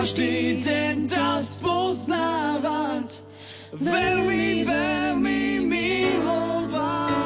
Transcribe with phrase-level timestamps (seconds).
[0.00, 3.20] každý deň ťa spoznávať,
[3.76, 7.20] veľmi, veľmi milovať.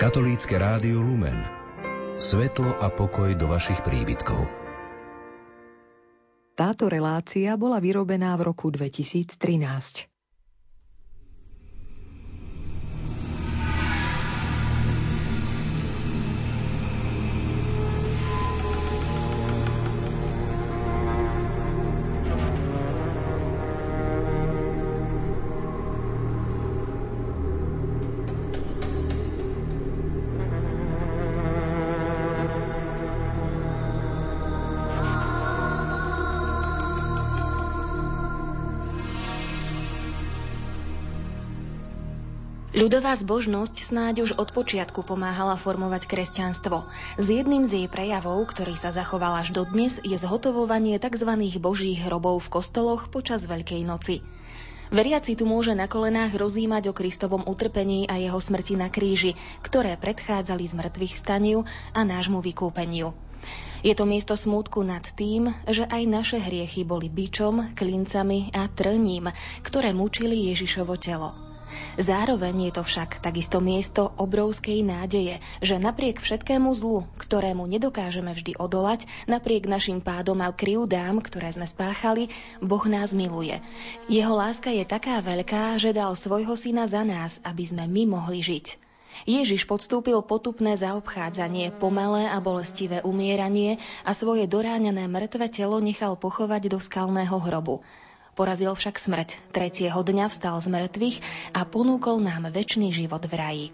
[0.00, 1.36] Katolícke rádio Lumen.
[2.16, 4.48] Svetlo a pokoj do vašich príbytkov.
[6.56, 10.08] Táto relácia bola vyrobená v roku 2013.
[42.80, 46.88] Ľudová zbožnosť snáď už od počiatku pomáhala formovať kresťanstvo.
[47.20, 51.28] Z jedným z jej prejavov, ktorý sa zachoval až dodnes, je zhotovovanie tzv.
[51.60, 54.24] božích hrobov v kostoloch počas Veľkej noci.
[54.88, 60.00] Veriaci tu môže na kolenách rozímať o Kristovom utrpení a jeho smrti na kríži, ktoré
[60.00, 63.12] predchádzali zmrtvých staniu a nášmu vykúpeniu.
[63.84, 69.28] Je to miesto smútku nad tým, že aj naše hriechy boli bičom, klincami a trním,
[69.60, 71.49] ktoré mučili Ježišovo telo.
[72.00, 78.56] Zároveň je to však takisto miesto obrovskej nádeje, že napriek všetkému zlu, ktorému nedokážeme vždy
[78.60, 82.30] odolať, napriek našim pádom a kryúdám, ktoré sme spáchali,
[82.62, 83.58] Boh nás miluje.
[84.06, 88.40] Jeho láska je taká veľká, že dal svojho syna za nás, aby sme my mohli
[88.42, 88.90] žiť.
[89.28, 96.72] Ježiš podstúpil potupné zaobchádzanie, pomalé a bolestivé umieranie a svoje doráňané mŕtve telo nechal pochovať
[96.72, 97.82] do skalného hrobu.
[98.38, 99.28] Porazil však smrť.
[99.50, 101.16] Tretieho dňa vstal z mŕtvych
[101.54, 103.66] a ponúkol nám väčší život v raji.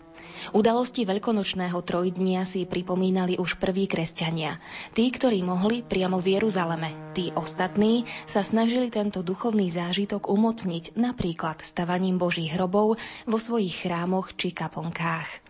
[0.53, 4.61] Udalosti veľkonočného trojdnia si pripomínali už prví kresťania.
[4.93, 6.93] Tí, ktorí mohli priamo v Jeruzaleme.
[7.17, 14.37] Tí ostatní sa snažili tento duchovný zážitok umocniť napríklad stavaním božích hrobov vo svojich chrámoch
[14.37, 15.46] či kaplnkách.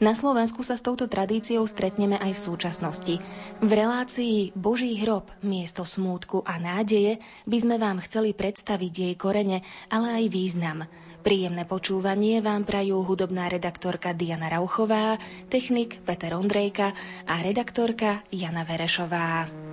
[0.00, 3.14] Na Slovensku sa s touto tradíciou stretneme aj v súčasnosti.
[3.60, 9.62] V relácii Boží hrob, miesto smútku a nádeje by sme vám chceli predstaviť jej korene,
[9.92, 10.78] ale aj význam.
[11.20, 15.20] Príjemné počúvanie vám prajú hudobná redaktorka Diana Rauchová,
[15.52, 16.96] technik Peter Ondrejka
[17.28, 19.69] a redaktorka Jana Verešová.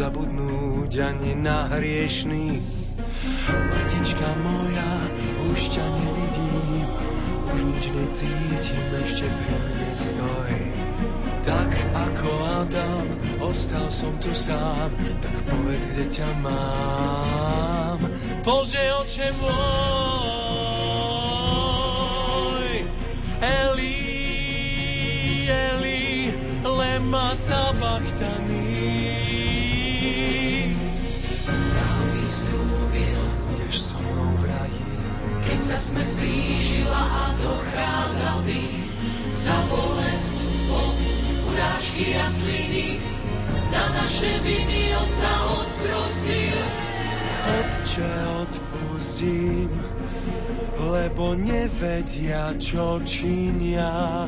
[0.00, 2.64] Zabudnúť ani na hriešných.
[3.52, 4.92] Matička moja,
[5.52, 6.88] už ťa nevidím,
[7.52, 10.52] už nič necítim, ešte pri mne stoj.
[11.44, 12.30] Tak ako
[12.64, 13.06] Adam,
[13.44, 14.88] ostal som tu sám,
[15.20, 18.00] tak povedz, kde ťa mám.
[18.40, 19.99] Bože, oče môj,
[35.70, 38.90] sa sme blížila a dochádzal dých
[39.30, 40.36] za bolesť,
[40.66, 40.98] pod
[41.46, 42.98] urážky a sliny,
[43.62, 45.30] za naše viny Otca
[45.62, 46.58] odprosil.
[47.54, 49.70] Otče, odpustím,
[50.74, 54.26] lebo nevedia, čo činia.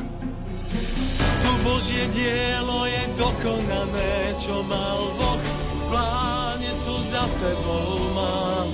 [1.43, 8.71] Tu Božie dielo je dokonané, čo mal Boh v pláne, tu za sebou mám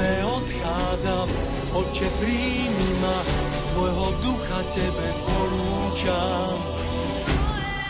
[0.00, 1.28] tebe odchádzam,
[1.74, 3.16] oče príjmi ma,
[3.58, 6.56] svojho ducha tebe porúčam.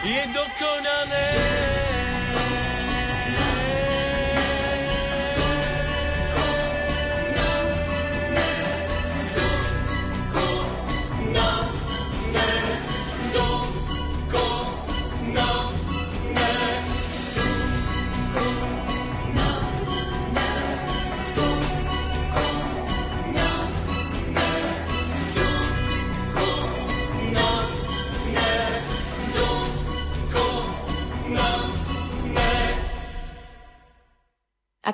[0.02, 1.59] Je dokonané.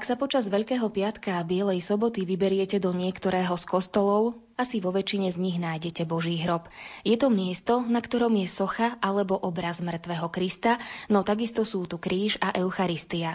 [0.06, 5.35] Sa počas Veľkého piatka a Bielej soboty vyberiete do niektorého z kostolov, asi vo väčšine
[5.35, 6.70] z nich nájdete Boží hrob.
[7.03, 10.79] Je to miesto, na ktorom je socha alebo obraz mŕtvého Krista,
[11.11, 13.35] no takisto sú tu kríž a Eucharistia.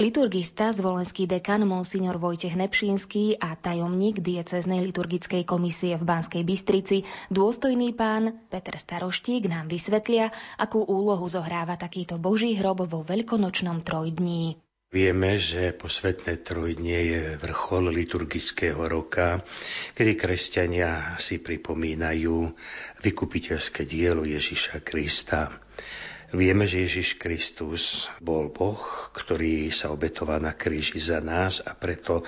[0.00, 7.92] Liturgista, zvolenský dekan Monsignor Vojtech Nepšínsky a tajomník dieceznej liturgickej komisie v Banskej Bystrici, dôstojný
[7.92, 14.67] pán Peter Staroštík nám vysvetlia, akú úlohu zohráva takýto Boží hrob vo veľkonočnom trojdní.
[14.88, 19.44] Vieme, že posvetné trojdnie je vrchol liturgického roka,
[19.92, 22.56] kedy kresťania si pripomínajú
[23.04, 25.52] vykupiteľské dielo Ježiša Krista.
[26.32, 28.80] Vieme, že Ježiš Kristus bol Boh,
[29.12, 32.24] ktorý sa obetoval na kríži za nás a preto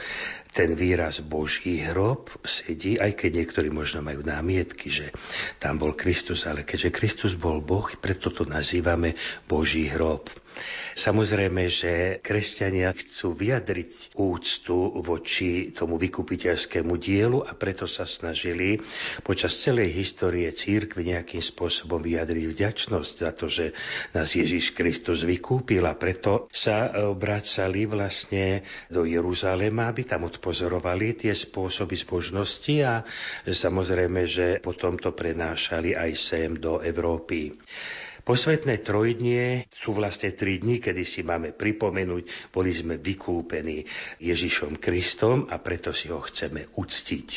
[0.52, 5.12] ten výraz Boží hrob sedí, aj keď niektorí možno majú námietky, že
[5.56, 9.16] tam bol Kristus, ale keďže Kristus bol Boh, preto to nazývame
[9.48, 10.28] Boží hrob.
[10.92, 18.80] Samozrejme, že kresťania chcú vyjadriť úctu voči tomu vykupiteľskému dielu a preto sa snažili
[19.20, 23.66] počas celej histórie církvy nejakým spôsobom vyjadriť vďačnosť za to, že
[24.10, 31.32] nás Ježiš Kristus vykúpil a preto sa obracali vlastne do Jeruzalema, aby tam odpozorovali tie
[31.32, 33.02] spôsoby zbožnosti a
[33.44, 37.54] samozrejme, že potom to prenášali aj sem do Európy.
[38.20, 43.84] Posvetné trojdnie sú vlastne tri dni, kedy si máme pripomenúť, boli sme vykúpení
[44.20, 47.28] Ježišom Kristom a preto si ho chceme uctiť.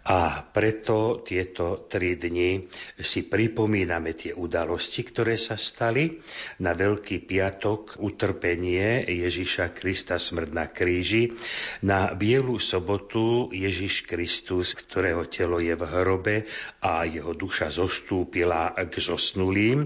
[0.00, 2.64] A preto tieto tri dni
[2.96, 6.16] si pripomíname tie udalosti, ktoré sa stali.
[6.64, 11.36] Na Veľký piatok utrpenie Ježiša Krista smrť na kríži.
[11.84, 16.36] Na Bielu sobotu Ježiš Kristus, ktorého telo je v hrobe
[16.80, 19.84] a jeho duša zostúpila k zosnulým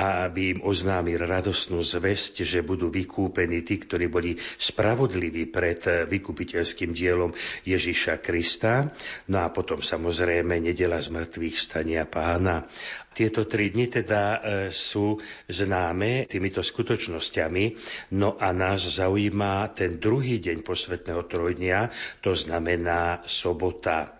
[0.00, 7.34] aby im oznámil radosnú zväzť, že budú vykúpení tí, ktorí boli spravodliví pred vykupiteľským dielom
[7.66, 8.88] Ježiša Krista.
[9.28, 12.66] No a potom samozrejme nedela z mŕtvych stania pána.
[13.10, 14.38] Tieto tri dni teda e,
[14.70, 15.18] sú
[15.50, 17.64] známe týmito skutočnosťami,
[18.16, 21.90] no a nás zaujíma ten druhý deň posvetného trojdnia,
[22.24, 24.18] to znamená sobota.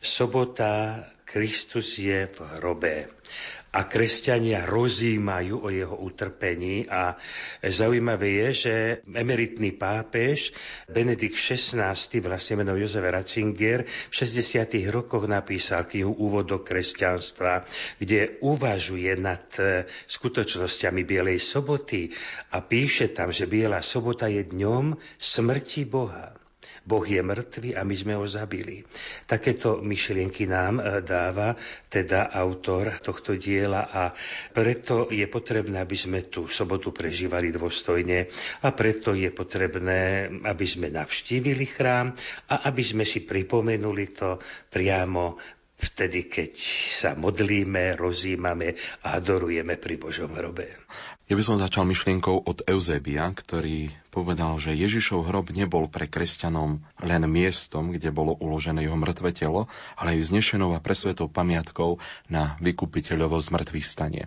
[0.00, 3.20] Sobota Kristus je v hrobe
[3.70, 7.14] a kresťania rozímajú o jeho utrpení a
[7.62, 8.74] zaujímavé je, že
[9.06, 10.50] emeritný pápež
[10.90, 14.74] Benedikt XVI, vlastne menom Jozef Ratzinger, v 60.
[14.90, 17.62] rokoch napísal knihu Úvod do kresťanstva,
[18.02, 22.10] kde uvažuje nad e, skutočnosťami Bielej soboty
[22.50, 26.39] a píše tam, že Biela sobota je dňom smrti Boha.
[26.84, 28.82] Boh je mŕtvy a my sme ho zabili.
[29.28, 31.54] Takéto myšlienky nám e, dáva
[31.86, 34.12] teda autor tohto diela a
[34.52, 38.26] preto je potrebné, aby sme tú sobotu prežívali dôstojne
[38.64, 42.16] a preto je potrebné, aby sme navštívili chrám
[42.48, 44.40] a aby sme si pripomenuli to
[44.72, 45.36] priamo
[45.80, 46.52] vtedy, keď
[46.92, 50.68] sa modlíme, rozímame a adorujeme pri Božom hrobe.
[51.30, 56.82] Ja by som začal myšlienkou od Eusebia, ktorý povedal, že Ježišov hrob nebol pre kresťanom
[57.06, 62.58] len miestom, kde bolo uložené jeho mŕtve telo, ale aj vznešenou a presvetou pamiatkou na
[62.58, 64.26] vykupiteľovo zmrtvých stanie.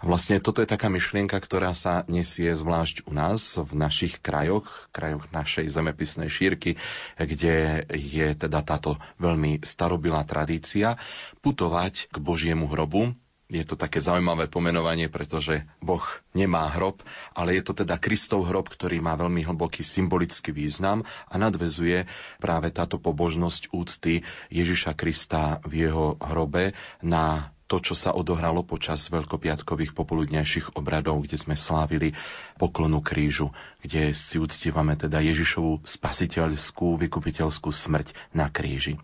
[0.00, 4.64] Vlastne toto je taká myšlienka, ktorá sa nesie zvlášť u nás, v našich krajoch,
[4.96, 6.80] krajoch našej zemepisnej šírky,
[7.20, 10.96] kde je teda táto veľmi starobilá tradícia
[11.44, 13.12] putovať k Božiemu hrobu,
[13.50, 16.06] je to také zaujímavé pomenovanie, pretože Boh
[16.38, 17.02] nemá hrob,
[17.34, 22.06] ale je to teda Kristov hrob, ktorý má veľmi hlboký symbolický význam a nadvezuje
[22.38, 24.22] práve táto pobožnosť úcty
[24.54, 31.38] Ježiša Krista v jeho hrobe na to, čo sa odohralo počas veľkopiatkových popoludnejších obradov, kde
[31.38, 32.18] sme slávili
[32.58, 38.98] poklonu krížu, kde si uctívame teda Ježišovú spasiteľskú, vykupiteľskú smrť na kríži.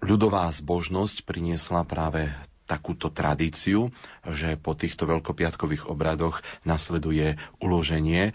[0.00, 2.32] Ľudová zbožnosť priniesla práve
[2.64, 3.92] takúto tradíciu,
[4.24, 8.32] že po týchto veľkopiatkových obradoch nasleduje uloženie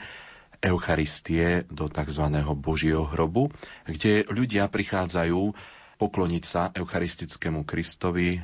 [0.62, 2.30] Eucharistie do tzv.
[2.54, 3.50] Božieho hrobu,
[3.90, 5.58] kde ľudia prichádzajú
[5.98, 8.42] pokloniť sa Eucharistickému Kristovi.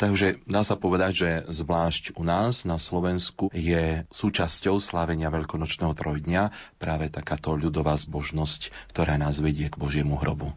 [0.00, 1.30] Takže dá sa povedať, že
[1.60, 6.42] zvlášť u nás na Slovensku je súčasťou slávenia Veľkonočného trojdňa
[6.80, 10.56] práve takáto ľudová zbožnosť, ktorá nás vedie k Božiemu hrobu.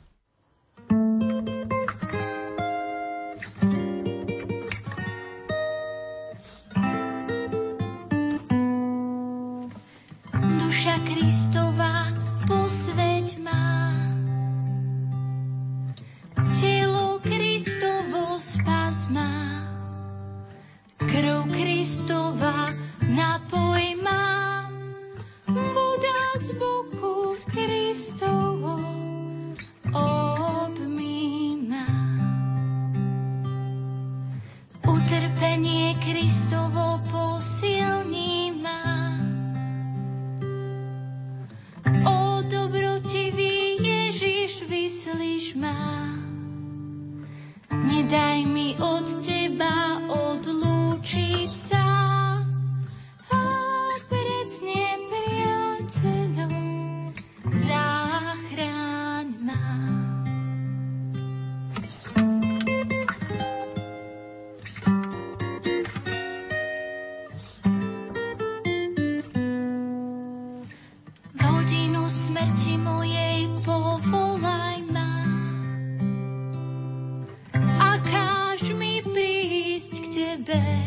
[80.44, 80.80] tebe.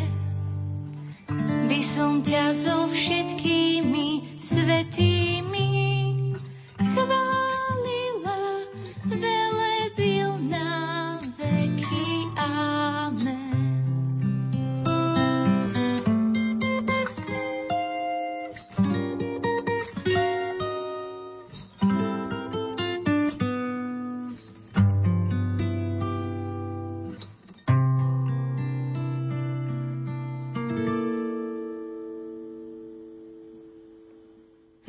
[1.67, 5.36] By som ťa so všetkými svetými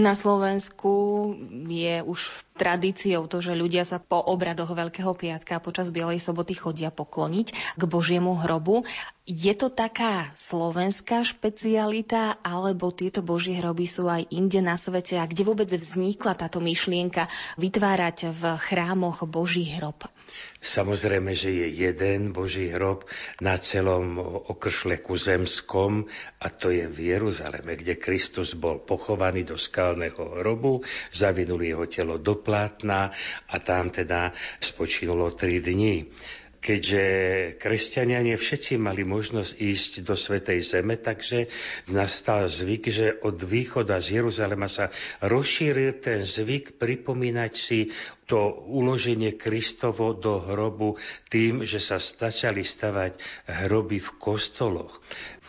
[0.07, 1.35] Na Slovensku
[1.67, 6.89] je už tradíciou to, že ľudia sa po obradoch Veľkého piatka počas Bielej soboty chodia
[6.89, 8.83] pokloniť k Božiemu hrobu.
[9.29, 15.21] Je to taká slovenská špecialita, alebo tieto Božie hroby sú aj inde na svete?
[15.21, 17.29] A kde vôbec vznikla táto myšlienka
[17.61, 20.07] vytvárať v chrámoch Boží hrob?
[20.57, 23.05] Samozrejme, že je jeden Boží hrob
[23.37, 24.17] na celom
[24.51, 26.09] okršleku zemskom
[26.41, 30.81] a to je v Jeruzaleme, kde Kristus bol pochovaný do skalného hrobu,
[31.13, 33.11] zavinuli jeho telo do plátna
[33.51, 34.31] a tam teda
[34.63, 36.07] spočinulo tri dni.
[36.57, 37.03] Keďže
[37.61, 41.45] kresťania nie všetci mali možnosť ísť do Svetej Zeme, takže
[41.87, 44.89] nastal zvyk, že od východa z Jeruzalema sa
[45.21, 47.93] rozšíril ten zvyk pripomínať si
[48.25, 50.97] to uloženie Kristovo do hrobu
[51.29, 53.15] tým, že sa stačali stavať
[53.63, 54.99] hroby v kostoloch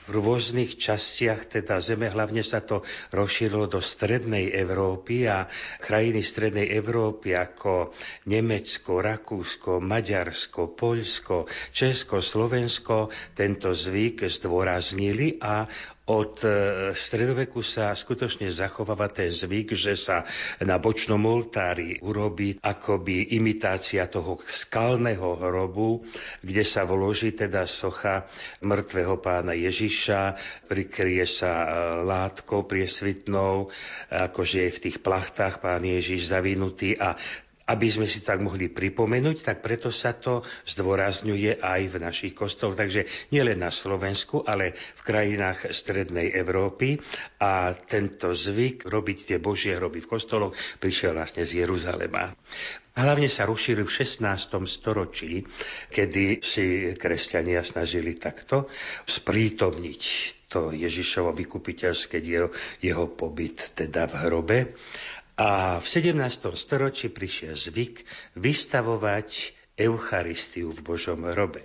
[0.09, 5.45] v rôznych častiach teda zeme, hlavne sa to rozšírilo do strednej Európy a
[5.79, 7.93] krajiny strednej Európy ako
[8.25, 15.69] Nemecko, Rakúsko, Maďarsko, Poľsko, Česko, Slovensko tento zvyk zdôraznili a
[16.09, 16.49] od e,
[16.97, 20.25] stredoveku sa skutočne zachováva ten zvyk, že sa
[20.65, 26.03] na bočnom oltári urobí akoby imitácia toho skalného hrobu,
[26.41, 28.25] kde sa vloží teda socha
[28.65, 30.35] mŕtvého pána Ježiša,
[30.65, 31.67] prikrie sa e,
[32.09, 33.69] látkou priesvitnou,
[34.09, 37.21] akože je v tých plachtách pán Ježiš zavinutý a
[37.69, 42.75] aby sme si tak mohli pripomenúť, tak preto sa to zdôrazňuje aj v našich kostoloch.
[42.75, 46.97] Takže nielen na Slovensku, ale v krajinách Strednej Európy.
[47.39, 52.33] A tento zvyk robiť tie Božie hroby v kostoloch prišiel vlastne z Jeruzalema.
[52.99, 54.27] Hlavne sa rušili v 16.
[54.67, 55.47] storočí,
[55.87, 56.65] kedy si
[56.99, 58.67] kresťania snažili takto
[59.07, 60.03] sprítomniť
[60.49, 64.59] to Ježišovo vykupiteľské dielo, jeho pobyt teda v hrobe.
[65.39, 66.19] A v 17.
[66.59, 68.03] storočí prišiel zvyk
[68.43, 71.63] vystavovať Eucharistiu v Božom hrobe.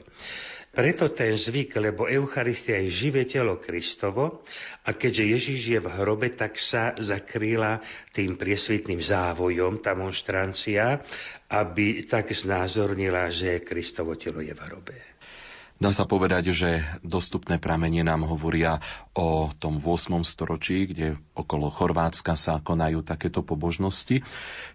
[0.74, 4.46] Preto ten zvyk, lebo Eucharistia je živé telo Kristovo
[4.86, 7.78] a keďže Ježiš je v hrobe, tak sa zakrýla
[8.10, 11.02] tým priesvitným závojom tá monštrancia,
[11.54, 14.98] aby tak znázornila, že Kristovo telo je v hrobe.
[15.82, 18.78] Dá sa povedať, že dostupné pramenie nám hovoria
[19.18, 20.22] o tom 8.
[20.22, 24.22] storočí, kde okolo Chorvátska sa konajú takéto pobožnosti.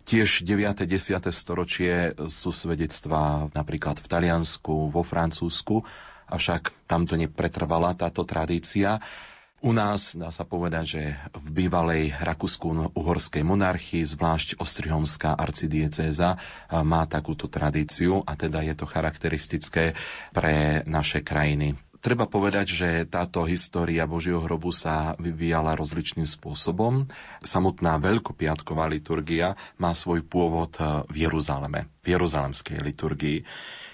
[0.04, 0.84] Tiež 9.
[0.84, 1.22] 10.
[1.30, 5.86] storočie sú svedectvá napríklad v Taliansku, vo Francúzsku,
[6.28, 9.00] avšak tamto nepretrvala táto tradícia.
[9.58, 11.02] U nás dá sa povedať, že
[11.34, 16.38] v bývalej rakúsko-uhorskej monarchii, zvlášť Ostrihomská arcidiecéza,
[16.70, 19.98] má takúto tradíciu a teda je to charakteristické
[20.30, 21.74] pre naše krajiny.
[21.98, 27.10] Treba povedať, že táto história Božieho hrobu sa vyvíjala rozličným spôsobom.
[27.42, 30.78] Samotná veľkopiatková liturgia má svoj pôvod
[31.10, 33.42] v Jeruzaleme, v jeruzalemskej liturgii.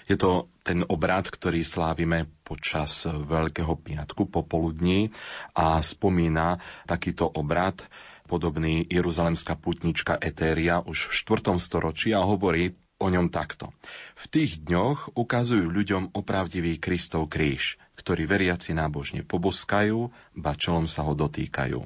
[0.05, 5.09] Je to ten obrad, ktorý slávime počas Veľkého piatku popoludní
[5.57, 7.81] a spomína takýto obrad
[8.25, 11.57] podobný jeruzalemská putnička Etéria už v 4.
[11.61, 13.69] storočí a hovorí o ňom takto.
[14.17, 21.13] V tých dňoch ukazujú ľuďom opravdivý Kristov kríž, ktorý veriaci nábožne poboskajú, bačelom sa ho
[21.13, 21.81] dotýkajú.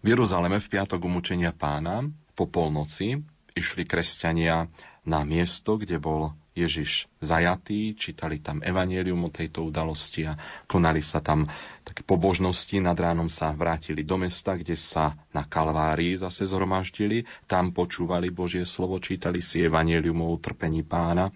[0.00, 3.20] V Jeruzaleme v piatok umúčenia pána po polnoci
[3.52, 4.70] išli kresťania
[5.04, 11.22] na miesto, kde bol Ježiš zajatý, čítali tam evanielium o tejto udalosti a konali sa
[11.22, 11.46] tam
[11.86, 12.76] také pobožnosti.
[12.82, 17.24] Nad ránom sa vrátili do mesta, kde sa na Kalvárii zase zhromaždili.
[17.46, 21.30] Tam počúvali Božie slovo, čítali si evanielium o utrpení pána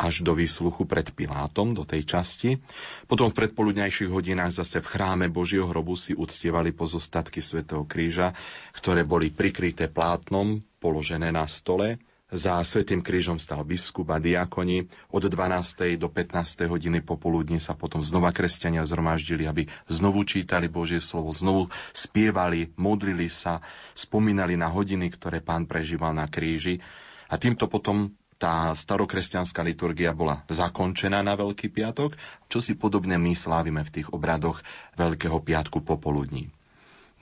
[0.00, 2.58] až do výsluchu pred Pilátom, do tej časti.
[3.06, 8.32] Potom v predpoludňajších hodinách zase v chráme Božieho hrobu si uctievali pozostatky svätého kríža,
[8.74, 12.02] ktoré boli prikryté plátnom, položené na stole.
[12.32, 14.88] Za Svetým krížom stal biskup a diakoni.
[15.12, 16.00] Od 12.
[16.00, 16.64] do 15.
[16.64, 23.28] hodiny popoludní sa potom znova kresťania zhromaždili, aby znovu čítali Božie slovo, znovu spievali, modlili
[23.28, 23.60] sa,
[23.92, 26.80] spomínali na hodiny, ktoré pán prežíval na kríži.
[27.28, 32.16] A týmto potom tá starokresťanská liturgia bola zakončená na Veľký piatok,
[32.48, 34.64] čo si podobne my slávime v tých obradoch
[34.96, 36.48] Veľkého piatku popoludní.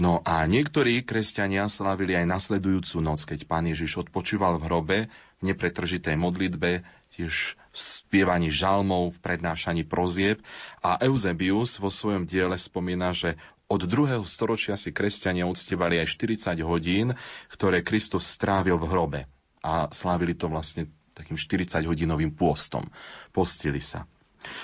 [0.01, 4.99] No a niektorí kresťania slávili aj nasledujúcu noc, keď pán Ježiš odpočíval v hrobe
[5.41, 6.81] v nepretržitej modlitbe,
[7.13, 10.41] tiež v spievaní žalmov, v prednášaní prozieb
[10.81, 13.37] a Eusebius vo svojom diele spomína, že
[13.69, 17.13] od druhého storočia si kresťania uctievali aj 40 hodín,
[17.53, 19.21] ktoré Kristus strávil v hrobe
[19.61, 22.89] a slávili to vlastne takým 40-hodinovým pôstom.
[23.37, 24.09] Postili sa.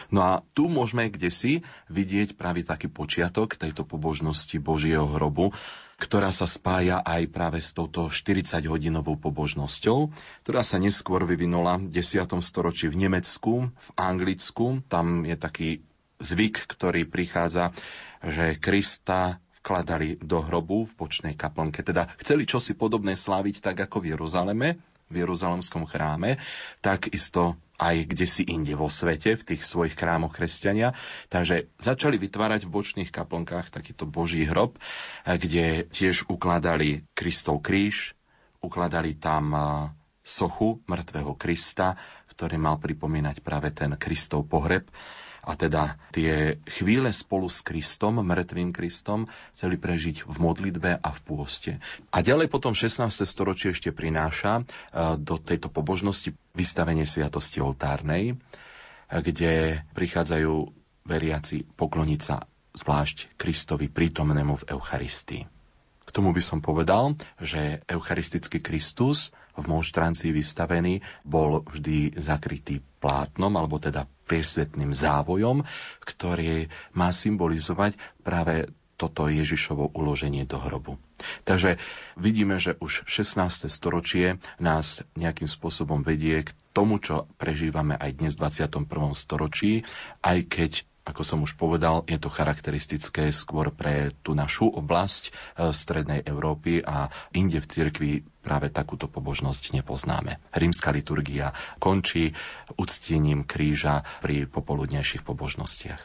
[0.09, 1.53] No a tu môžeme kde si
[1.93, 5.53] vidieť práve taký počiatok tejto pobožnosti Božieho hrobu,
[5.97, 10.13] ktorá sa spája aj práve s touto 40-hodinovou pobožnosťou,
[10.45, 12.29] ktorá sa neskôr vyvinula v 10.
[12.45, 14.85] storočí v Nemecku, v Anglicku.
[14.93, 15.69] Tam je taký
[16.21, 17.73] zvyk, ktorý prichádza,
[18.21, 21.83] že Krista vkladali do hrobu v počnej kaplnke.
[21.83, 24.69] Teda chceli čosi podobné sláviť tak ako v Jeruzaleme,
[25.11, 26.39] v Jeruzalemskom chráme,
[26.83, 30.97] tak isto aj kde si inde vo svete, v tých svojich krámoch kresťania.
[31.29, 34.81] Takže začali vytvárať v bočných kaplnkách takýto boží hrob,
[35.25, 38.17] kde tiež ukladali Kristov kríž,
[38.65, 39.53] ukladali tam
[40.27, 41.95] sochu mŕtvého Krista,
[42.35, 44.91] ktorý mal pripomínať práve ten Kristov pohreb
[45.47, 51.21] a teda tie chvíle spolu s Kristom, mŕtvým Kristom, chceli prežiť v modlitbe a v
[51.23, 51.73] pôste.
[52.11, 53.07] A ďalej potom 16.
[53.23, 54.63] storočie ešte prináša e,
[55.23, 58.35] do tejto pobožnosti vystavenie sviatosti oltárnej, e,
[59.23, 60.55] kde prichádzajú
[61.07, 62.43] veriaci pokloniť sa
[62.75, 65.47] zvlášť Kristovi prítomnému v Eucharistii.
[66.07, 73.51] K tomu by som povedal, že eucharistický Kristus v monštrancii vystavený bol vždy zakrytý plátnom,
[73.59, 75.63] alebo teda priesvetným závojom,
[76.03, 77.95] ktorý má symbolizovať
[78.27, 80.97] práve toto Ježišovo uloženie do hrobu.
[81.45, 81.77] Takže
[82.17, 83.69] vidíme, že už 16.
[83.69, 88.89] storočie nás nejakým spôsobom vedie k tomu, čo prežívame aj dnes v 21.
[89.13, 89.85] storočí,
[90.25, 90.73] aj keď
[91.07, 96.83] ako som už povedal, je to charakteristické skôr pre tú našu oblasť e, strednej Európy
[96.83, 100.43] a inde v cirkvi práve takúto pobožnosť nepoznáme.
[100.51, 102.35] Rímska liturgia končí
[102.75, 106.03] uctiením kríža pri popoludnejších pobožnostiach.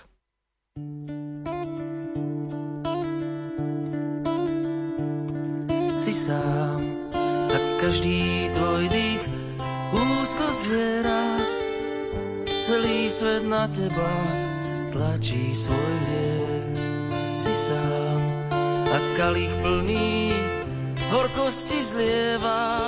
[6.01, 6.81] Si sám
[7.49, 9.23] a každý tvoj dých
[9.93, 11.37] úzko zviera
[12.61, 14.50] celý svet na teba
[14.91, 16.75] tlačí svoj hriech.
[17.39, 18.21] Si sám
[18.91, 20.35] a kalich plný
[21.09, 22.79] horkosti zlieva.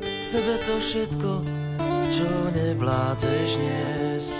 [0.00, 1.30] V sebe to všetko,
[2.14, 4.36] čo nevládzeš niesť.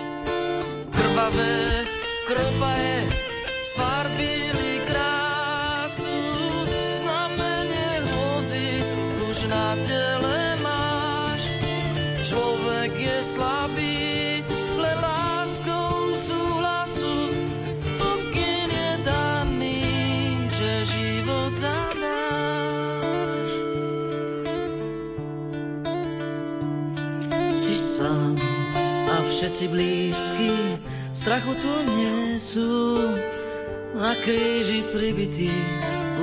[0.95, 1.85] Krvavé
[2.31, 2.99] kropaje
[3.67, 6.17] sfarbili krásu,
[6.97, 8.69] znamenie hrozy
[9.29, 11.43] už na tele máš.
[12.25, 14.30] Človek je slabý,
[29.41, 30.53] všetci blízky,
[31.17, 33.01] strachu tu nie sú.
[33.97, 35.49] Na kríži pribitý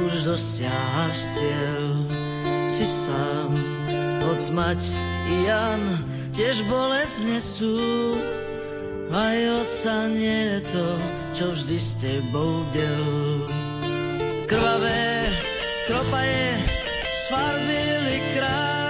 [0.05, 2.05] už dosiahaš cieľ.
[2.69, 3.49] Si sám,
[4.21, 4.81] hoď mať
[5.33, 5.81] i Jan,
[6.37, 8.13] tiež bolesť nesú.
[9.09, 10.87] Aj otca nie je to,
[11.33, 13.49] čo vždy s tebou del.
[14.45, 15.25] Krvavé
[15.89, 16.53] kropaje
[17.25, 18.86] sfarbili krásu,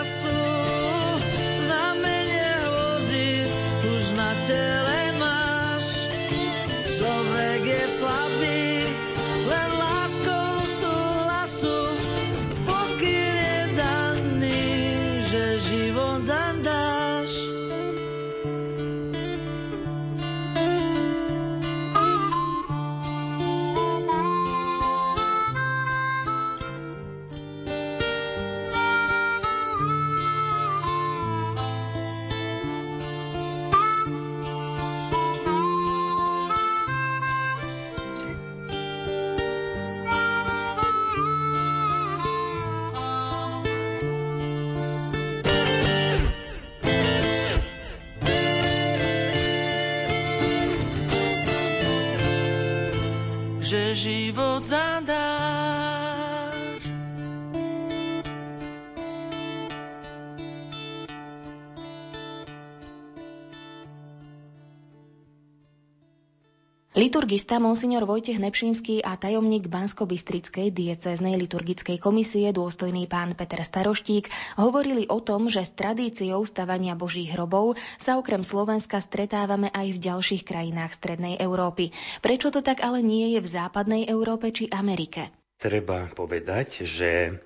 [67.28, 75.04] Liturgista monsignor Vojtech Nepšinský a tajomník Bansko-Bystrickej diecéznej liturgickej komisie dôstojný pán Peter Staroštík hovorili
[75.12, 80.48] o tom, že s tradíciou stavania božích hrobov sa okrem Slovenska stretávame aj v ďalších
[80.48, 81.92] krajinách Strednej Európy.
[82.24, 85.28] Prečo to tak ale nie je v západnej Európe či Amerike?
[85.60, 87.44] Treba povedať, že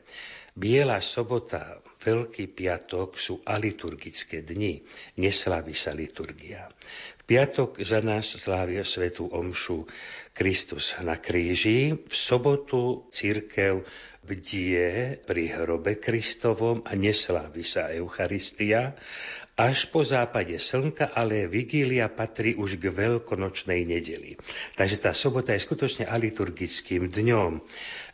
[0.53, 4.81] Biela sobota, Veľký piatok sú aliturgické dni,
[5.21, 6.65] neslávi sa liturgia.
[7.25, 9.85] Piatok za nás slávia svetú omšu.
[10.31, 13.83] Kristus na kríži, v sobotu církev
[14.21, 18.93] bdie pri hrobe Kristovom a neslávi sa Eucharistia.
[19.57, 24.39] Až po západe slnka, ale vigília patrí už k veľkonočnej nedeli.
[24.79, 27.61] Takže tá sobota je skutočne aliturgickým dňom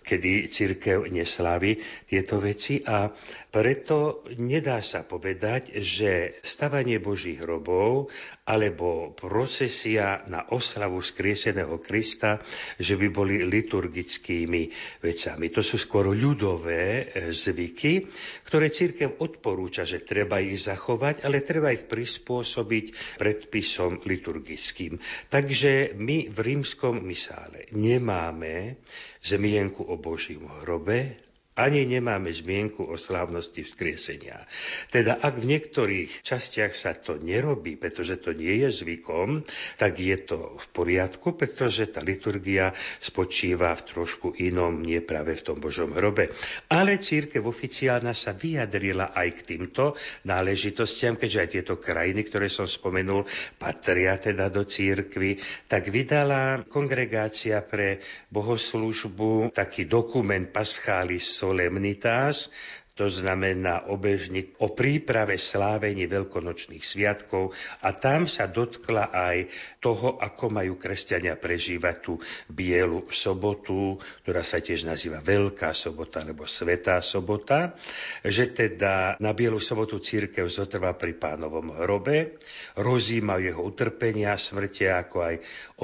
[0.07, 3.11] kedy církev neslávi tieto veci a
[3.51, 8.07] preto nedá sa povedať, že stavanie Božích hrobov
[8.47, 12.39] alebo procesia na oslavu skrieseného Krista,
[12.79, 14.63] že by boli liturgickými
[15.03, 15.45] vecami.
[15.51, 18.07] To sú skôr ľudové e, zvyky,
[18.47, 25.01] ktoré církev odporúča, že treba ich zachovať, ale treba ich prispôsobiť predpisom liturgickým.
[25.27, 28.79] Takže my v rímskom misále nemáme
[29.27, 31.26] zmienku o Božím hrobe,
[31.57, 34.45] ani nemáme zmienku o slávnosti vzkriesenia.
[34.93, 39.41] Teda ak v niektorých častiach sa to nerobí, pretože to nie je zvykom,
[39.81, 45.41] tak je to v poriadku, pretože tá liturgia spočíva v trošku inom, nie práve v
[45.41, 46.29] tom Božom hrobe.
[46.69, 49.97] Ale církev oficiálna sa vyjadrila aj k týmto
[50.29, 53.25] náležitostiam, keďže aj tieto krajiny, ktoré som spomenul,
[53.57, 62.51] patria teda do církvy, tak vydala kongregácia pre bohoslužbu taký dokument Paschalis solemnitas,
[62.97, 67.53] to znamená obežník o príprave slávení veľkonočných sviatkov
[67.85, 69.37] a tam sa dotkla aj
[69.77, 72.17] toho, ako majú kresťania prežívať tú
[72.49, 77.77] bielu sobotu, ktorá sa tiež nazýva Veľká sobota alebo Svetá sobota,
[78.25, 82.41] že teda na bielu sobotu církev zotrvá pri pánovom hrobe,
[82.81, 85.35] rozíma jeho utrpenia, smrte, ako aj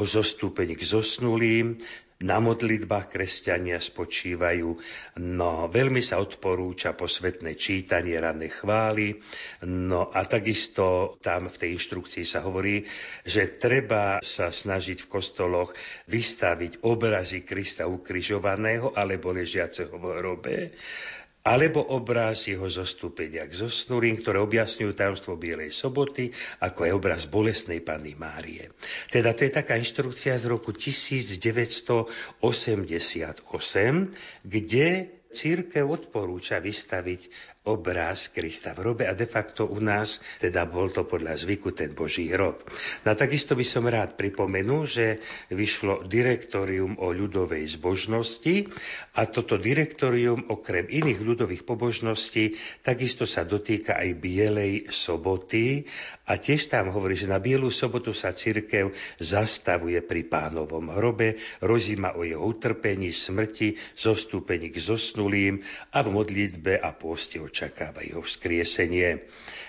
[0.01, 1.77] o zostúpení k zosnulým,
[2.23, 4.69] na modlitbách kresťania spočívajú.
[5.19, 9.19] No, veľmi sa odporúča posvetné čítanie, ranné chvály.
[9.67, 12.87] No a takisto tam v tej inštrukcii sa hovorí,
[13.27, 15.75] že treba sa snažiť v kostoloch
[16.07, 20.55] vystaviť obrazy Krista ukrižovaného alebo ležiaceho v hrobe
[21.43, 26.31] alebo obraz jeho zostúpenia k zosnulým, ktoré objasňujú tajomstvo Bielej soboty,
[26.63, 28.71] ako aj obraz bolesnej Panny Márie.
[29.11, 32.39] Teda to je taká inštrukcia z roku 1988,
[34.47, 34.87] kde
[35.33, 37.27] církev odporúča vystaviť
[37.63, 41.95] obraz Krista v hrobe a de facto u nás, teda bol to podľa zvyku ten
[41.95, 42.59] Boží hrob.
[43.07, 48.67] No takisto by som rád pripomenul, že vyšlo direktorium o ľudovej zbožnosti
[49.15, 55.87] a toto direktorium okrem iných ľudových pobožností takisto sa dotýka aj Bielej soboty
[56.27, 58.91] a tiež tam hovorí, že na Bielu sobotu sa cirkev
[59.23, 65.63] zastavuje pri pánovom hrobe, rozíma o jeho utrpení, smrti, zostúpení k zosnulým
[65.95, 69.21] a v modlitbe a pôste očakávajú vzkriesenie.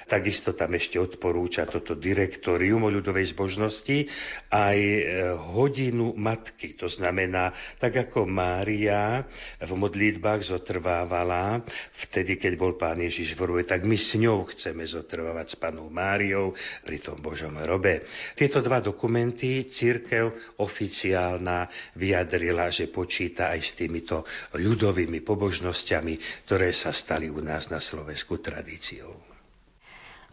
[0.05, 4.09] Takisto tam ešte odporúča toto direktorium o ľudovej zbožnosti
[4.53, 5.03] aj e,
[5.35, 6.77] hodinu matky.
[6.77, 9.25] To znamená, tak ako Mária
[9.59, 11.65] v modlitbách zotrvávala
[12.05, 15.89] vtedy, keď bol pán Ježiš v ruje, tak my s ňou chceme zotrvávať s panou
[15.89, 16.53] Máriou
[16.85, 18.05] pri tom Božom robe.
[18.37, 26.93] Tieto dva dokumenty církev oficiálna vyjadrila, že počíta aj s týmito ľudovými pobožnosťami, ktoré sa
[26.93, 29.34] stali u nás na Slovensku tradíciou.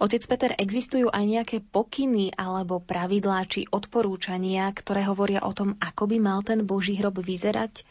[0.02, 6.10] Otec Peter, existujú aj nejaké pokyny alebo pravidlá či odporúčania, ktoré hovoria o tom, ako
[6.10, 7.86] by mal ten Boží hrob vyzerať?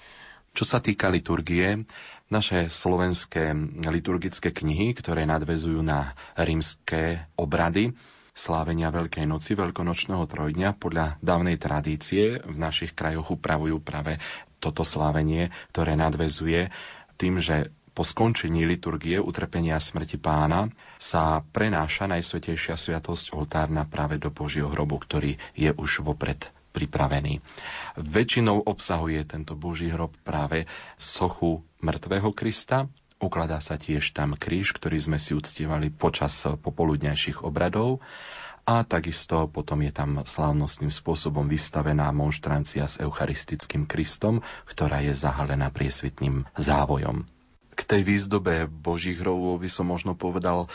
[0.51, 1.87] Čo sa týka liturgie,
[2.27, 3.55] naše slovenské
[3.87, 7.95] liturgické knihy, ktoré nadvezujú na rímske obrady,
[8.35, 14.19] slávenia Veľkej noci, Veľkonočného trojdňa, podľa dávnej tradície v našich krajoch upravujú práve
[14.59, 16.75] toto slávenie, ktoré nadvezuje
[17.21, 17.71] tým, že
[18.01, 24.97] po skončení liturgie utrpenia smrti pána sa prenáša Najsvetejšia sviatosť oltárna práve do Božieho hrobu,
[25.05, 27.45] ktorý je už vopred pripravený.
[28.01, 30.65] Väčšinou obsahuje tento Boží hrob práve
[30.97, 32.89] sochu mŕtvého Krista,
[33.21, 38.01] ukladá sa tiež tam kríž, ktorý sme si uctievali počas popoludňajších obradov
[38.65, 45.69] a takisto potom je tam slávnostným spôsobom vystavená monštrancia s eucharistickým Kristom, ktorá je zahalená
[45.69, 47.29] priesvitným závojom.
[47.81, 50.69] K tej výzdobe Božích hrovov by som možno povedal,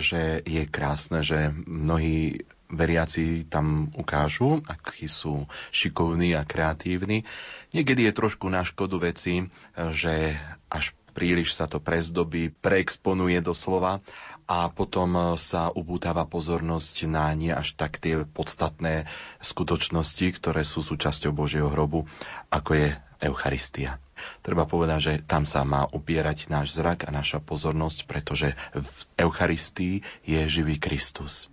[0.00, 7.28] že je krásne, že mnohí veriaci tam ukážu, akí sú šikovní a kreatívni.
[7.76, 10.34] Niekedy je trošku na škodu veci, že
[10.72, 14.04] až príliš sa to prezdobí, preexponuje doslova
[14.44, 19.08] a potom sa ubútava pozornosť na nie až tak tie podstatné
[19.40, 22.04] skutočnosti, ktoré sú súčasťou Božieho hrobu,
[22.52, 22.88] ako je
[23.20, 23.98] Eucharistia.
[24.40, 30.00] Treba povedať, že tam sa má upierať náš zrak a naša pozornosť, pretože v Eucharistii
[30.24, 31.52] je živý Kristus.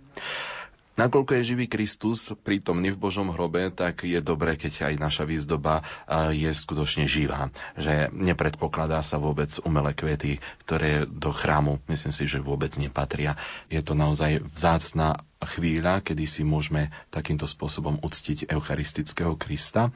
[0.94, 5.82] Nakoľko je živý Kristus prítomný v Božom hrobe, tak je dobré, keď aj naša výzdoba
[6.30, 7.50] je skutočne živá.
[7.74, 13.34] Že nepredpokladá sa vôbec umelé kvety, ktoré do chrámu, myslím si, že vôbec nepatria.
[13.74, 19.90] Je to naozaj vzácná chvíľa, kedy si môžeme takýmto spôsobom uctiť eucharistického Krista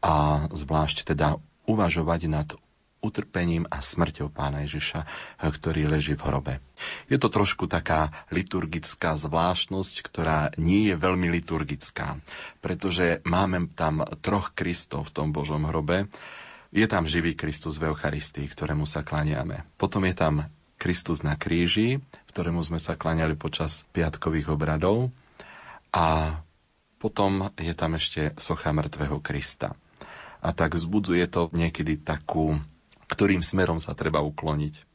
[0.00, 1.36] a zvlášť teda
[1.68, 2.48] uvažovať nad
[3.00, 5.08] utrpením a smrťou pána Ježiša,
[5.40, 6.54] ktorý leží v hrobe.
[7.08, 12.20] Je to trošku taká liturgická zvláštnosť, ktorá nie je veľmi liturgická,
[12.60, 16.12] pretože máme tam troch Kristov v tom Božom hrobe.
[16.70, 19.66] Je tam živý Kristus v Eucharistii, ktorému sa klaniame.
[19.80, 21.98] Potom je tam Kristus na kríži,
[22.30, 25.10] ktorému sme sa klaniali počas piatkových obradov.
[25.90, 26.38] A
[27.02, 29.74] potom je tam ešte socha mŕtvého Krista.
[30.40, 32.56] A tak vzbudzuje to niekedy takú
[33.10, 34.86] ktorým smerom sa treba ukloniť.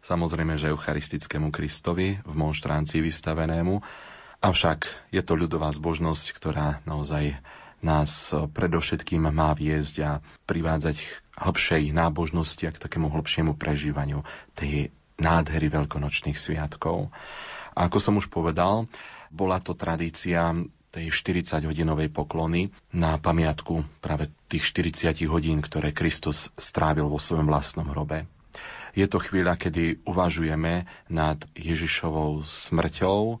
[0.00, 3.82] Samozrejme, že eucharistickému Kristovi v monštráncii vystavenému,
[4.40, 7.36] avšak je to ľudová zbožnosť, ktorá naozaj
[7.84, 10.10] nás predovšetkým má viesť a
[10.48, 14.24] privádzať k hĺbšej nábožnosti a k takému hĺbšiemu prežívaniu
[14.56, 17.12] tej nádhery veľkonočných sviatkov.
[17.76, 18.88] A ako som už povedal,
[19.28, 20.52] bola to tradícia
[20.90, 27.86] tej 40-hodinovej poklony na pamiatku práve tých 40 hodín, ktoré Kristus strávil vo svojom vlastnom
[27.86, 28.26] hrobe.
[28.98, 33.38] Je to chvíľa, kedy uvažujeme nad Ježišovou smrťou,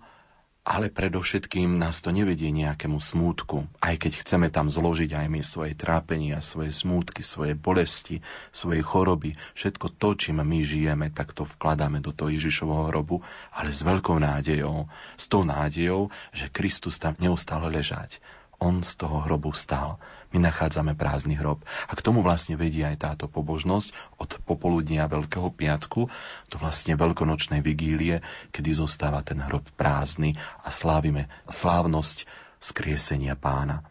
[0.70, 5.74] ale predovšetkým nás to nevedie nejakému smútku, aj keď chceme tam zložiť aj my svoje
[5.74, 8.22] trápenia, svoje smútky, svoje bolesti,
[8.54, 13.18] svoje choroby, všetko to, čím my žijeme, tak to vkladáme do toho Ježišovho hrobu,
[13.50, 14.86] ale s veľkou nádejou,
[15.18, 18.22] s tou nádejou, že Kristus tam neustále ležať
[18.60, 19.96] on z toho hrobu vstal.
[20.30, 21.64] My nachádzame prázdny hrob.
[21.90, 26.06] A k tomu vlastne vedie aj táto pobožnosť od popoludnia Veľkého piatku
[26.46, 28.22] do vlastne veľkonočnej vigílie,
[28.54, 32.28] kedy zostáva ten hrob prázdny a slávime slávnosť
[32.60, 33.82] skriesenia pána.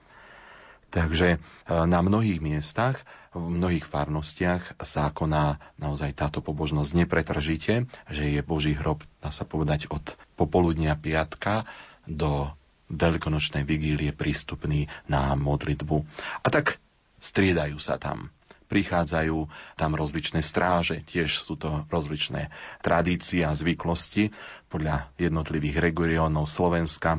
[0.90, 1.38] Takže e,
[1.70, 8.74] na mnohých miestach, v mnohých farnostiach sa koná naozaj táto pobožnosť nepretržite, že je Boží
[8.74, 10.02] hrob, dá sa povedať, od
[10.34, 11.70] popoludnia piatka
[12.10, 12.50] do
[12.90, 15.98] veľkonočnej vigílie prístupný na modlitbu.
[16.42, 16.82] A tak
[17.22, 18.34] striedajú sa tam.
[18.70, 19.50] Prichádzajú
[19.82, 22.54] tam rozličné stráže, tiež sú to rozličné
[22.86, 24.30] tradície a zvyklosti
[24.70, 27.18] podľa jednotlivých regionov Slovenska.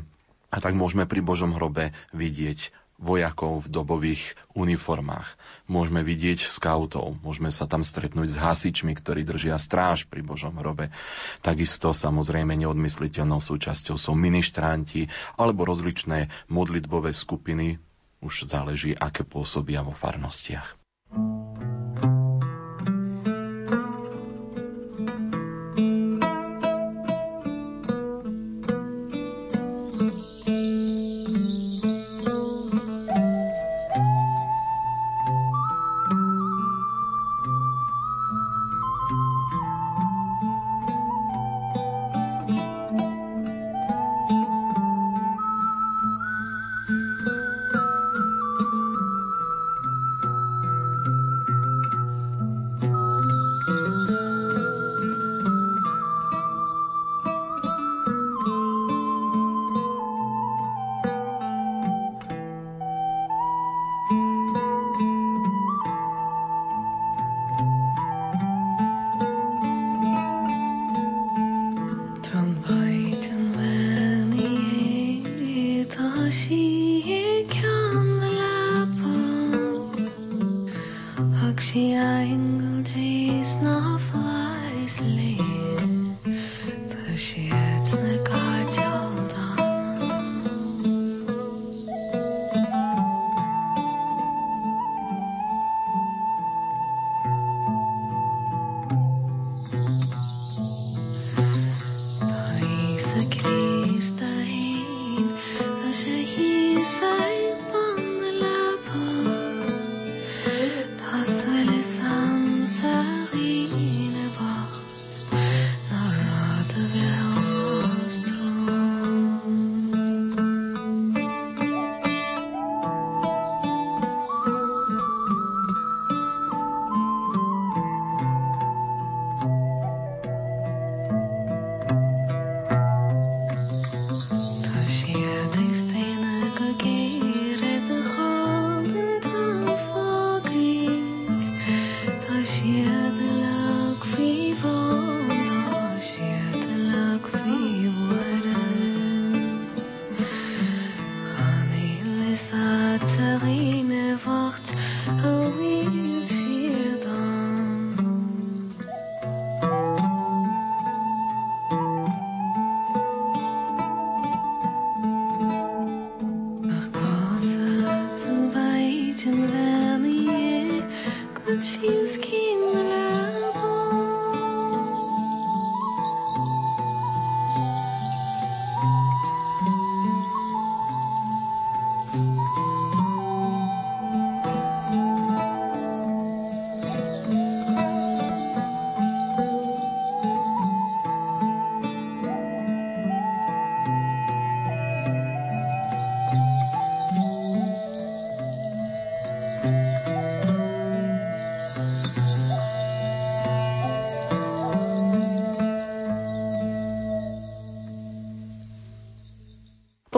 [0.51, 5.35] A tak môžeme pri Božom hrobe vidieť vojakov v dobových uniformách.
[5.67, 10.93] Môžeme vidieť skautov, môžeme sa tam stretnúť s hasičmi, ktorí držia stráž pri Božom hrobe.
[11.41, 15.09] Takisto samozrejme neodmysliteľnou súčasťou sú ministranti
[15.41, 17.81] alebo rozličné modlitbové skupiny,
[18.21, 20.80] už záleží, aké pôsobia vo farnostiach.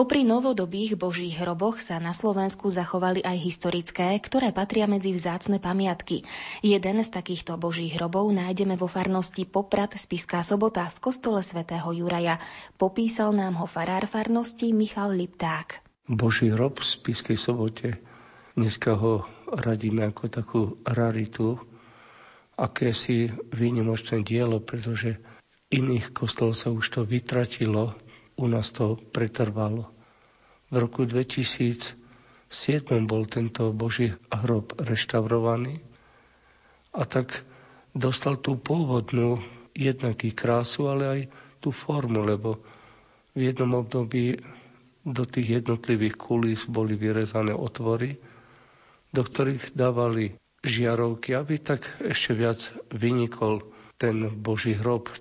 [0.03, 6.27] Popri novodobých božích hroboch sa na Slovensku zachovali aj historické, ktoré patria medzi vzácne pamiatky.
[6.59, 12.35] Jeden z takýchto božích hrobov nájdeme vo farnosti Poprad Spiská sobota v kostole svätého Juraja.
[12.75, 15.79] Popísal nám ho farár farnosti Michal Lipták.
[16.03, 17.95] Boží hrob v Spiskej sobote.
[18.59, 19.23] Dneska ho
[19.55, 21.63] radíme ako takú raritu,
[22.59, 25.15] akési výnimočné dielo, pretože
[25.71, 27.95] iných kostolov sa už to vytratilo,
[28.35, 29.92] u nás to pretrvalo.
[30.73, 31.93] V roku 2007
[33.05, 35.85] bol tento Boží hrob reštaurovaný
[36.97, 37.45] a tak
[37.93, 39.37] dostal tú pôvodnú
[39.77, 41.21] jednaký krásu, ale aj
[41.61, 42.57] tú formu, lebo
[43.37, 44.41] v jednom období
[45.05, 48.17] do tých jednotlivých kulís boli vyrezané otvory,
[49.13, 50.33] do ktorých dávali
[50.65, 53.61] žiarovky, aby tak ešte viac vynikol
[54.01, 55.11] ten Boží hrob,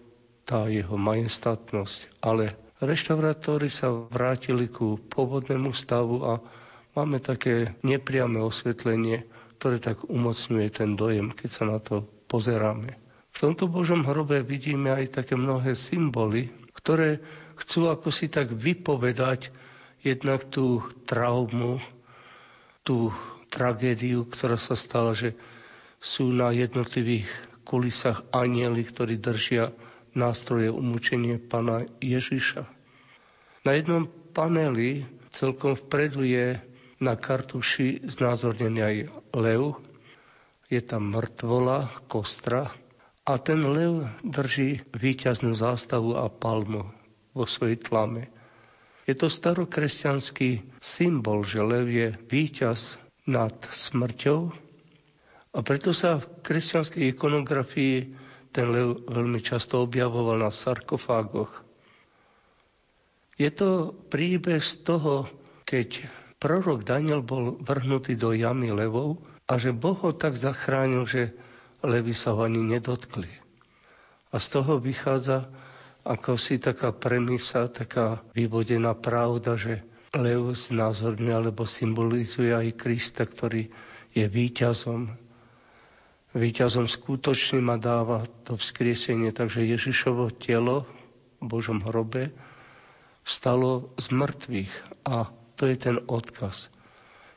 [0.48, 2.24] tá jeho majestátnosť.
[2.24, 6.42] Ale Reštaurátori sa vrátili ku pôvodnému stavu a
[6.98, 9.22] máme také nepriame osvetlenie,
[9.62, 12.98] ktoré tak umocňuje ten dojem, keď sa na to pozeráme.
[13.30, 17.22] V tomto Božom hrobe vidíme aj také mnohé symboly, ktoré
[17.54, 19.54] chcú ako si tak vypovedať
[20.02, 21.78] jednak tú traumu,
[22.82, 23.14] tú
[23.46, 25.38] tragédiu, ktorá sa stala, že
[26.02, 27.30] sú na jednotlivých
[27.62, 29.70] kulisách anieli, ktorí držia
[30.12, 32.64] nástroje umúčenie pána Ježiša.
[33.62, 36.60] Na jednom paneli celkom vpredu je
[37.02, 38.96] na kartuši znázornený aj
[39.34, 39.76] lev.
[40.70, 42.70] Je tam mŕtvola, kostra
[43.22, 46.88] a ten lev drží víťaznú zástavu a palmu
[47.32, 48.30] vo svojej tlame.
[49.02, 54.54] Je to starokresťanský symbol, že lev je víťaz nad smrťou
[55.52, 58.21] a preto sa v kresťanskej ikonografii
[58.52, 61.64] ten lev veľmi často objavoval na sarkofágoch.
[63.40, 65.26] Je to príbeh z toho,
[65.64, 66.04] keď
[66.36, 71.32] prorok Daniel bol vrhnutý do jamy levov a že Boh ho tak zachránil, že
[71.80, 73.32] levy sa ho ani nedotkli.
[74.32, 75.48] A z toho vychádza
[76.02, 83.70] ako si taká premisa, taká vyvodená pravda, že lev znázorňuje alebo symbolizuje aj Krista, ktorý
[84.12, 85.21] je víťazom
[86.32, 89.36] Výťazom skutočným a dáva to vzkriesenie.
[89.36, 90.88] Takže Ježišovo telo
[91.40, 92.32] v Božom hrobe
[93.20, 94.72] vstalo z mŕtvych.
[95.04, 95.28] A
[95.60, 96.72] to je ten odkaz.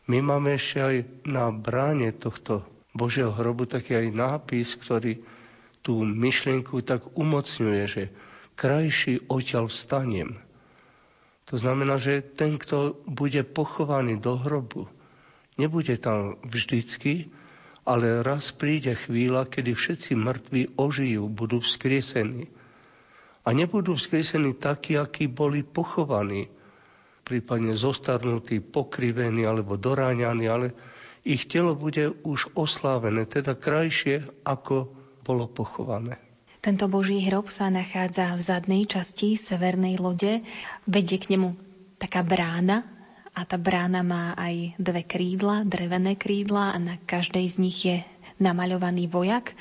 [0.08, 0.96] My máme ešte aj
[1.28, 2.64] na bráne tohto
[2.96, 5.20] Božieho hrobu taký aj nápis, ktorý
[5.84, 8.04] tú myšlienku tak umocňuje, že
[8.56, 10.40] krajší odtiaľ vstanem.
[11.52, 14.90] To znamená, že ten, kto bude pochovaný do hrobu,
[15.62, 17.30] nebude tam vždycky,
[17.86, 22.50] ale raz príde chvíľa, kedy všetci mŕtvi ožijú, budú vzkriesení.
[23.46, 26.50] A nebudú vzkriesení takí, akí boli pochovaní,
[27.22, 30.68] prípadne zostarnutí, pokrivení alebo doráňaní, ale
[31.22, 34.90] ich telo bude už oslávené, teda krajšie, ako
[35.22, 36.18] bolo pochované.
[36.66, 40.42] Tento boží hrob sa nachádza v zadnej časti severnej lode.
[40.90, 41.54] Vedie k nemu
[42.02, 42.95] taká brána,
[43.36, 47.98] a tá brána má aj dve krídla, drevené krídla a na každej z nich je
[48.40, 49.52] namaľovaný vojak.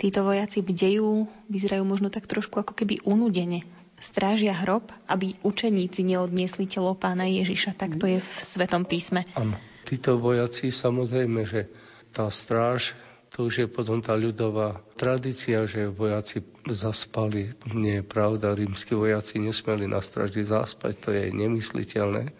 [0.00, 3.68] Títo vojaci bdejú, vyzerajú možno tak trošku ako keby unudene.
[4.00, 7.76] Strážia hrob, aby učeníci neodniesli telo pána Ježiša.
[7.76, 9.28] Tak to je v Svetom písme.
[9.36, 9.60] Áno.
[9.84, 11.68] Títo vojaci, samozrejme, že
[12.16, 12.96] tá stráž,
[13.28, 17.52] to už je potom tá ľudová tradícia, že vojaci zaspali.
[17.76, 22.32] Nie je pravda, rímsky vojaci nesmeli na stráži zaspať, to je nemysliteľné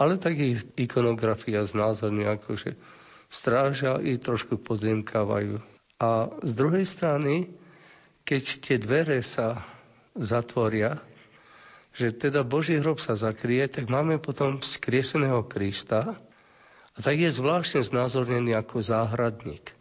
[0.00, 2.70] ale tak ich ikonografia znázorňuje ako, že
[3.28, 5.60] stráža i trošku podriemkávajú.
[6.00, 7.52] A z druhej strany,
[8.24, 9.60] keď tie dvere sa
[10.16, 10.96] zatvoria,
[11.92, 16.16] že teda Boží hrob sa zakrie, tak máme potom skrieseného Krista
[16.94, 19.74] A tak je zvláštne znázornený ako záhradník.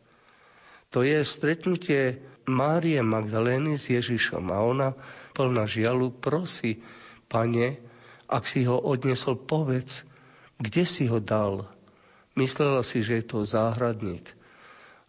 [0.89, 4.89] To je stretnutie Márie Magdalény s Ježišom a ona
[5.37, 6.81] plná žialu prosí,
[7.29, 7.77] pane,
[8.25, 10.08] ak si ho odnesol, povedz,
[10.59, 11.65] kde si ho dal.
[12.35, 14.27] Myslela si, že je to záhradník.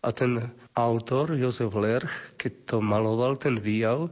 [0.00, 4.08] A ten autor, Jozef Lerch, keď to maloval, ten výjav,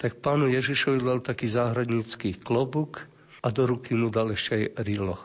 [0.00, 3.04] tak pánu Ježišovi dal taký záhradnícky klobuk
[3.44, 5.20] a do ruky mu dal ešte aj rilo.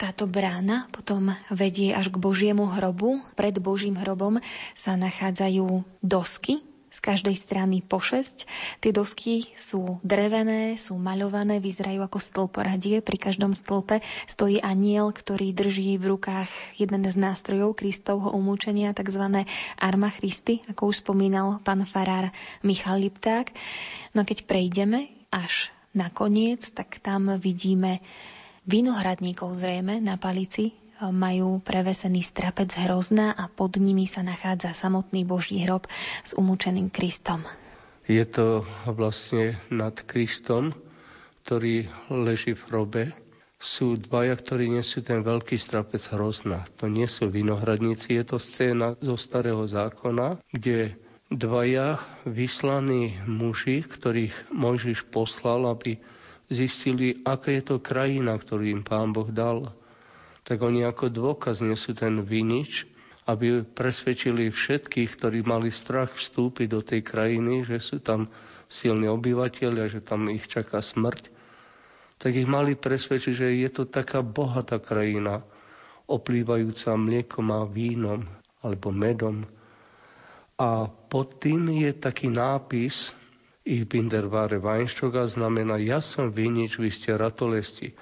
[0.00, 3.20] Táto brána potom vedie až k Božiemu hrobu.
[3.36, 4.40] Pred Božím hrobom
[4.72, 8.50] sa nachádzajú dosky, z každej strany po šesť.
[8.82, 12.98] Tie dosky sú drevené, sú maľované, vyzerajú ako stĺporadie.
[12.98, 19.46] Pri každom stĺpe stojí aniel, ktorý drží v rukách jeden z nástrojov Kristovho umúčenia, tzv.
[19.78, 22.34] Arma Christi, ako už spomínal pán farár
[22.66, 23.54] Michal Lipták.
[24.12, 28.02] No a keď prejdeme až na koniec, tak tam vidíme
[28.66, 35.64] vinohradníkov zrejme na palici majú prevesený strapec hrozná a pod nimi sa nachádza samotný Boží
[35.64, 35.88] hrob
[36.20, 37.40] s umúčeným Kristom.
[38.04, 40.76] Je to vlastne nad Kristom,
[41.48, 43.02] ktorý leží v hrobe.
[43.60, 46.64] Sú dvaja, ktorí nesú ten veľký strapec hrozná.
[46.80, 50.96] To nie sú vinohradníci, je to scéna zo starého zákona, kde
[51.30, 56.02] dvaja vyslaní muži, ktorých Mojžiš poslal, aby
[56.50, 59.70] zistili, aká je to krajina, ktorú im pán Boh dal.
[60.50, 62.90] Tak oni ako dôkaz nesú ten vinič,
[63.30, 68.26] aby presvedčili všetkých, ktorí mali strach vstúpiť do tej krajiny, že sú tam
[68.66, 71.30] silní obyvateľia, že tam ich čaká smrť,
[72.18, 75.46] tak ich mali presvedčiť, že je to taká bohatá krajina,
[76.10, 78.26] oplývajúca mliekom a vínom
[78.58, 79.46] alebo medom.
[80.58, 83.14] A pod tým je taký nápis,
[83.60, 87.92] Ich bin der a znamená ja som vinič, vy ste ratolesti.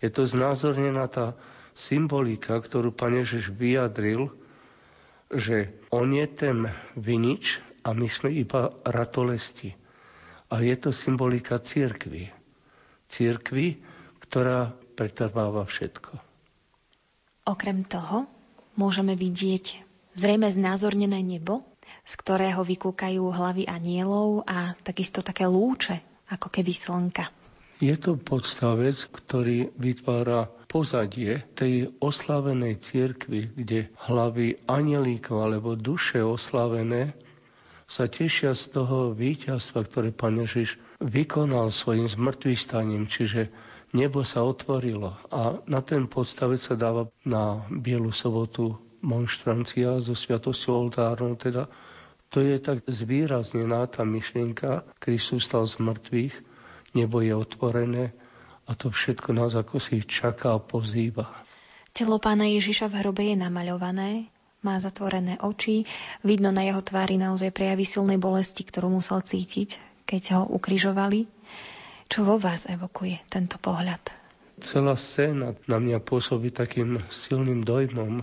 [0.00, 1.36] Je to znázornená tá
[1.74, 4.30] symbolika, ktorú Pán Ježiš vyjadril,
[5.30, 6.66] že on je ten
[6.98, 9.74] vinič a my sme iba ratolesti.
[10.50, 12.34] A je to symbolika církvy.
[13.06, 13.78] Církvy,
[14.26, 16.18] ktorá pretrváva všetko.
[17.46, 18.26] Okrem toho
[18.74, 21.62] môžeme vidieť zrejme znázornené nebo,
[22.02, 27.39] z ktorého vykúkajú hlavy anielov a takisto také lúče, ako keby slnka.
[27.80, 37.16] Je to podstavec, ktorý vytvára pozadie tej oslavenej cirkvi, kde hlavy anielíkov alebo duše oslavené
[37.88, 43.48] sa tešia z toho víťazstva, ktoré Pán Ježiš vykonal svojim zmrtvýstaním, čiže
[43.96, 50.86] nebo sa otvorilo a na ten podstavec sa dáva na Bielu sobotu monštrancia so sviatosťou
[50.86, 51.66] oltárnou, teda.
[52.30, 56.49] To je tak zvýraznená tá myšlienka, Kristus stal z mŕtvych,
[56.94, 58.14] nebo je otvorené
[58.70, 61.26] a to všetko nás ako si čaká a pozýva.
[61.90, 64.30] Telo pána Ježiša v hrobe je namaľované,
[64.62, 65.88] má zatvorené oči,
[66.22, 71.26] vidno na jeho tvári naozaj prejavy silnej bolesti, ktorú musel cítiť, keď ho ukrižovali.
[72.06, 74.02] Čo vo vás evokuje tento pohľad?
[74.60, 78.22] Celá scéna na mňa pôsobí takým silným dojmom,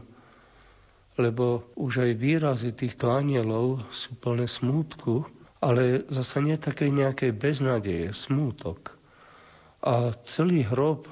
[1.18, 5.26] lebo už aj výrazy týchto anielov sú plné smútku,
[5.58, 8.93] ale zase nie také nejakej beznadeje, smútok.
[9.82, 11.10] A celý hrob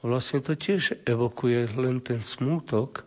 [0.00, 3.04] vlastne to tiež evokuje len ten smútok,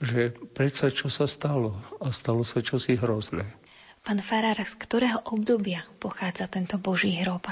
[0.00, 3.48] že predsa čo sa stalo a stalo sa čosi hrozné.
[4.04, 7.48] Pán Farár, z ktorého obdobia pochádza tento Boží hrob?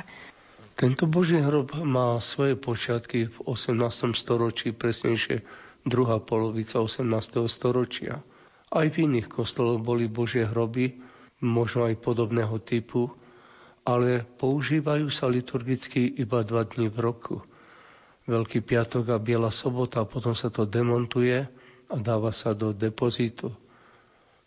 [0.75, 4.15] Tento Boží hrob má svoje počiatky v 18.
[4.15, 5.43] storočí, presnejšie
[5.87, 7.47] druhá polovica 18.
[7.47, 8.23] storočia.
[8.75, 10.99] Aj v iných kostoloch boli Božie hroby,
[11.43, 13.11] možno aj podobného typu,
[13.85, 17.37] ale používajú sa liturgicky iba dva dní v roku.
[18.25, 21.45] Veľký piatok a Biela sobota, a potom sa to demontuje
[21.93, 23.53] a dáva sa do depozitu.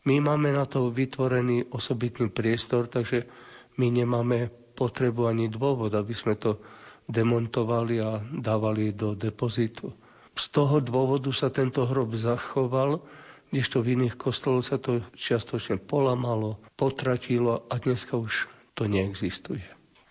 [0.09, 3.27] My máme na to vytvorený osobitný priestor, takže
[3.77, 6.57] my nemáme potrebu ani dôvod, aby sme to
[7.05, 9.93] demontovali a dávali do depozitu.
[10.37, 13.01] Z toho dôvodu sa tento hrob zachoval,
[13.51, 19.63] kdežto v iných kostoloch sa to čiastočne polamalo, potratilo a dneska už to neexistuje.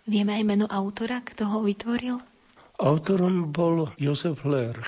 [0.07, 2.16] Vieme aj meno autora, kto ho vytvoril?
[2.78, 4.87] Autorom bol Jozef Lerch,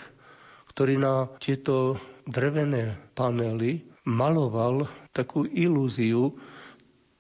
[0.70, 6.36] ktorý na tieto drevené panely maloval takú ilúziu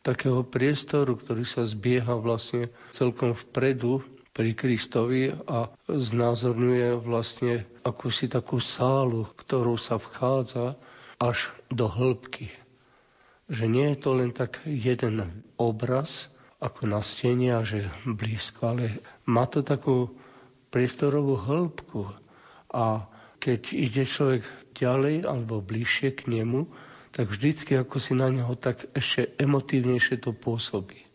[0.04, 4.00] takého priestoru, ktorý sa zbieha vlastne celkom vpredu
[4.32, 10.78] pri Kristovi a znázorňuje vlastne akúsi takú sálu, ktorú sa vchádza
[11.18, 12.50] až do hĺbky.
[13.50, 18.98] Že nie je to len tak jeden obraz, ako na stene a že blízko, ale
[19.26, 20.10] má to takú
[20.74, 22.10] priestorovú hĺbku.
[22.74, 23.06] A
[23.38, 24.42] keď ide človek
[24.74, 26.66] ďalej alebo bližšie k nemu,
[27.14, 31.08] tak vždycky ako si na neho tak ešte emotívnejšie to pôsobí.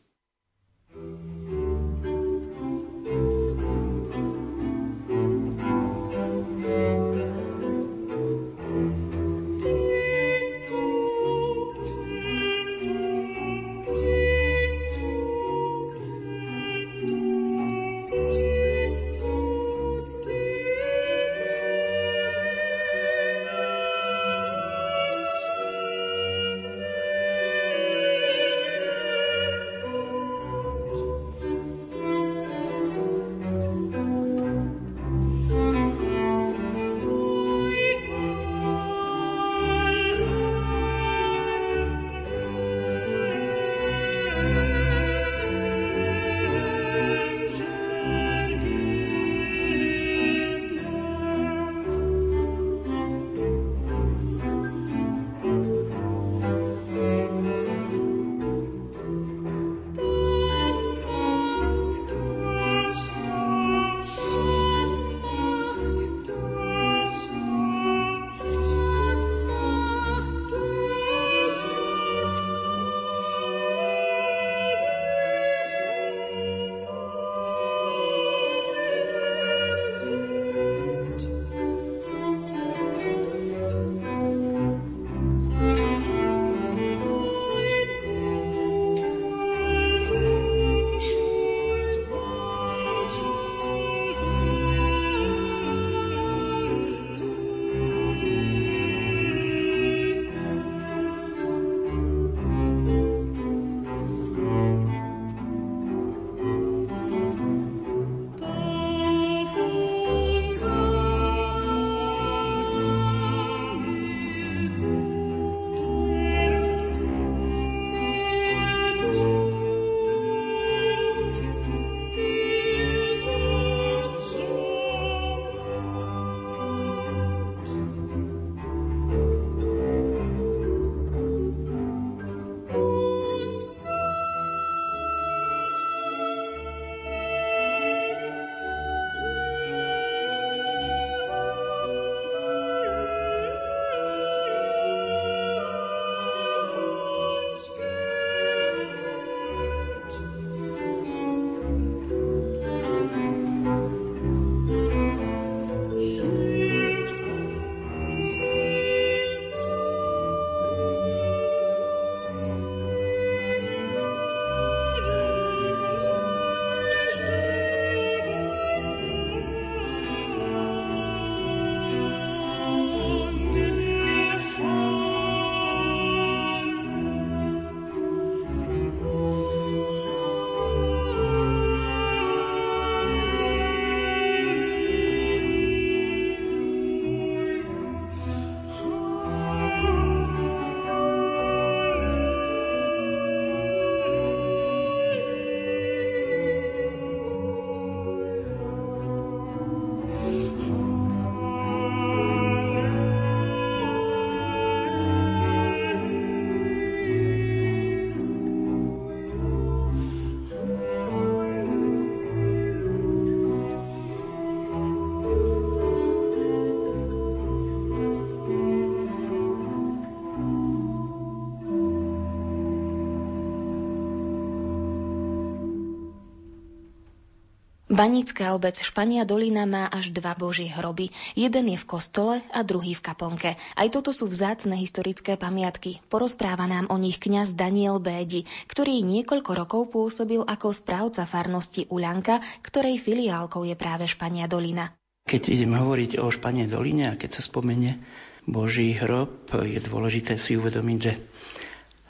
[227.94, 231.14] Banícká obec Špania Dolina má až dva božie hroby.
[231.38, 233.54] Jeden je v kostole a druhý v kaplnke.
[233.54, 236.02] Aj toto sú vzácne historické pamiatky.
[236.10, 242.42] Porozpráva nám o nich kňaz Daniel Bédi, ktorý niekoľko rokov pôsobil ako správca farnosti Uľanka,
[242.66, 244.90] ktorej filiálkou je práve Špania Dolina.
[245.30, 248.02] Keď ideme hovoriť o Španie Doline a keď sa spomenie
[248.50, 251.14] Boží hrob, je dôležité si uvedomiť, že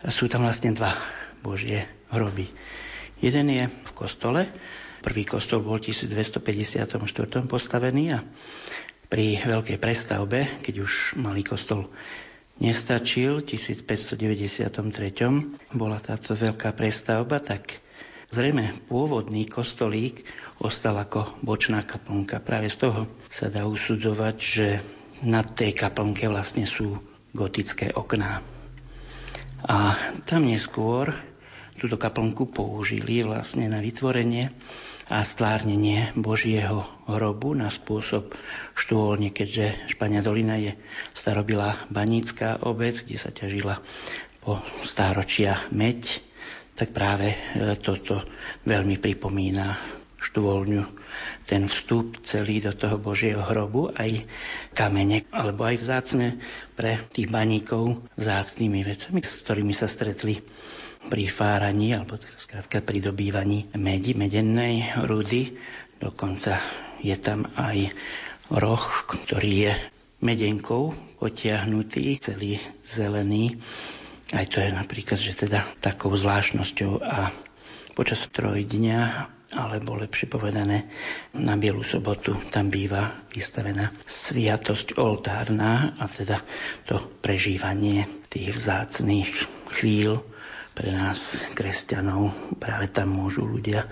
[0.07, 0.95] sú tam vlastne dva
[1.43, 2.47] Božie hroby.
[3.19, 4.47] Jeden je v kostole,
[5.03, 6.87] Prvý kostol bol v 1254
[7.43, 8.23] postavený a
[9.11, 11.91] pri veľkej prestavbe, keď už malý kostol
[12.63, 14.71] nestačil, v 1593
[15.75, 17.83] bola táto veľká prestavba, tak
[18.31, 20.23] zrejme pôvodný kostolík
[20.63, 22.39] ostal ako bočná kaplnka.
[22.39, 24.67] Práve z toho sa dá usudzovať, že
[25.19, 26.97] na tej kaplnke vlastne sú
[27.35, 28.39] gotické okná.
[29.67, 31.11] A tam neskôr
[31.79, 34.55] túto kaplnku použili vlastne na vytvorenie
[35.11, 38.31] a stvárnenie Božieho hrobu na spôsob
[38.77, 40.79] štôlne, keďže Špania Dolina je
[41.11, 43.83] starobilá banícká obec, kde sa ťažila
[44.43, 46.23] po stáročia meď,
[46.75, 47.37] tak práve e,
[47.79, 48.23] toto
[48.67, 49.79] veľmi pripomína
[50.23, 50.83] štôlňu,
[51.43, 54.23] ten vstup celý do toho Božieho hrobu, aj
[54.71, 56.39] kamene, alebo aj vzácne
[56.79, 60.39] pre tých baníkov vzácnými vecami, s ktorými sa stretli
[61.07, 65.55] pri fáraní, alebo skrátka pri dobývaní medi, medennej rudy.
[65.99, 66.59] Dokonca
[66.99, 67.91] je tam aj
[68.51, 69.73] roh, ktorý je
[70.23, 73.59] medenkou potiahnutý, celý zelený.
[74.31, 77.31] Aj to je napríklad, že teda takou zvláštnosťou a
[77.93, 78.99] počas trojdňa
[79.53, 80.89] alebo lepšie povedané,
[81.37, 86.41] na Bielu sobotu tam býva vystavená sviatosť oltárna a teda
[86.89, 89.29] to prežívanie tých vzácných
[89.77, 90.32] chvíľ
[90.73, 92.33] pre nás, kresťanov.
[92.57, 93.85] Práve tam môžu ľudia,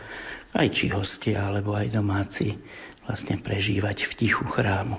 [0.51, 2.57] aj či hostia, alebo aj domáci,
[3.05, 4.97] vlastne prežívať v tichu chrámu.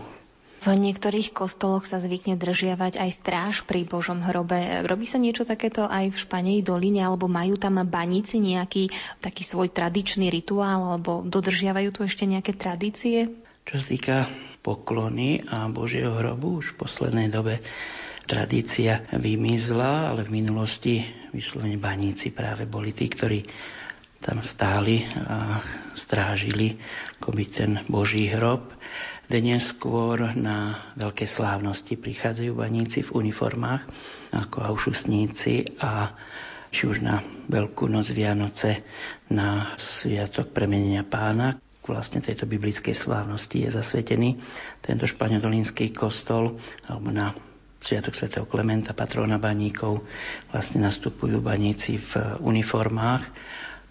[0.62, 4.86] V niektorých kostoloch sa zvykne držiavať aj stráž pri Božom hrobe.
[4.86, 9.74] Robí sa niečo takéto aj v Španej doline, alebo majú tam baníci nejaký taký svoj
[9.74, 13.26] tradičný rituál, alebo dodržiavajú tu ešte nejaké tradície?
[13.66, 14.16] Čo sa týka
[14.62, 17.58] poklony a Božieho hrobu, už v poslednej dobe
[18.24, 21.02] tradícia vymizla, ale v minulosti
[21.34, 23.44] vyslovene baníci práve boli tí, ktorí
[24.22, 25.58] tam stáli a
[25.98, 26.78] strážili
[27.18, 28.70] akoby ten Boží hrob.
[29.26, 33.82] Dnes skôr na veľké slávnosti prichádzajú baníci v uniformách
[34.30, 36.14] ako aušusníci a
[36.72, 37.20] či už na
[37.52, 38.80] Veľkú noc Vianoce,
[39.28, 44.40] na Sviatok premenenia pána, vlastne tejto biblickej slávnosti je zasvetený
[44.80, 46.56] tento španiodolínsky kostol,
[46.88, 47.36] alebo na
[47.82, 50.06] Sviatok svätého Klementa, patrona baníkov,
[50.54, 53.26] vlastne nastupujú baníci v uniformách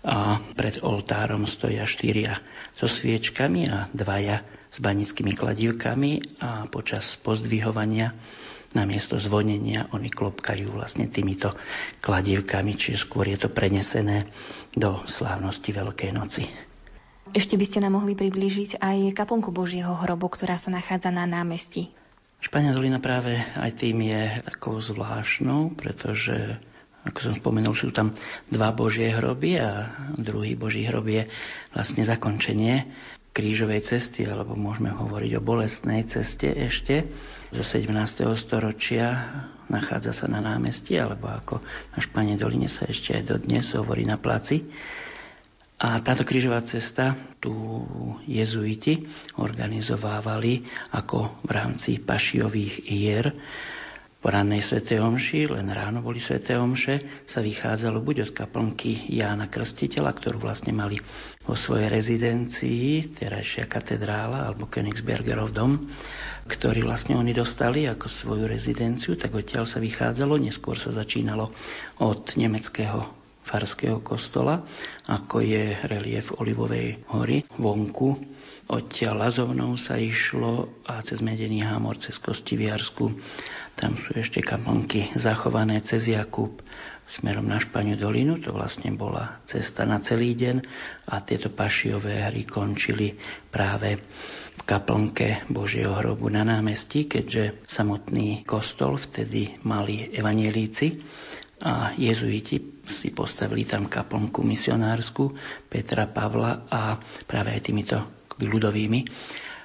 [0.07, 2.39] a pred oltárom stoja štyria
[2.73, 8.15] so sviečkami a dvaja s banickými kladivkami a počas pozdvihovania
[8.71, 11.51] na miesto zvonenia oni klopkajú vlastne týmito
[11.99, 14.31] kladivkami, čiže skôr je to prenesené
[14.71, 16.47] do slávnosti Veľkej noci.
[17.35, 21.91] Ešte by ste nám mohli priblížiť aj kaplnku Božieho hrobu, ktorá sa nachádza na námestí.
[22.41, 26.57] Špania Zolina práve aj tým je takou zvláštnou, pretože
[27.01, 28.13] ako som spomenul, sú tam
[28.53, 31.25] dva Božie hroby a druhý Boží hrob je
[31.73, 32.85] vlastne zakončenie
[33.31, 37.07] krížovej cesty, alebo môžeme hovoriť o bolestnej ceste ešte
[37.49, 38.27] zo 17.
[38.35, 39.07] storočia.
[39.71, 41.63] Nachádza sa na námestí, alebo ako
[41.95, 44.67] na Španie doline sa ešte aj dodnes hovorí na placi.
[45.81, 47.49] A táto krížová cesta tu
[48.29, 49.01] jezuiti
[49.41, 50.61] organizovávali
[50.93, 53.33] ako v rámci pašiových hier
[54.21, 59.49] po rannej svätej omši, len ráno boli sväté omše, sa vychádzalo buď od kaplnky Jána
[59.49, 61.01] Krstiteľa, ktorú vlastne mali
[61.41, 65.89] vo svojej rezidencii, terajšia katedrála alebo Königsbergerov dom,
[66.45, 70.37] ktorý vlastne oni dostali ako svoju rezidenciu, tak odtiaľ sa vychádzalo.
[70.37, 71.49] Neskôr sa začínalo
[71.97, 74.63] od nemeckého farského kostola,
[75.09, 78.17] ako je relief Olivovej hory vonku
[78.71, 83.11] Odtiaľ Lazovnou sa išlo a cez Medený Hámor, cez Kostiviarsku.
[83.75, 86.63] Tam sú ešte kaplnky zachované cez Jakub
[87.03, 88.39] smerom na Španiu dolinu.
[88.39, 90.63] To vlastne bola cesta na celý deň
[91.11, 93.19] a tieto pašiové hry končili
[93.51, 93.99] práve
[94.55, 101.03] v kaplnke Božieho hrobu na námestí, keďže samotný kostol vtedy mali evanielíci
[101.61, 105.37] a jezuiti si postavili tam kaplnku misionársku
[105.69, 106.97] Petra Pavla a
[107.29, 107.97] práve aj týmito
[108.41, 109.05] ľudovými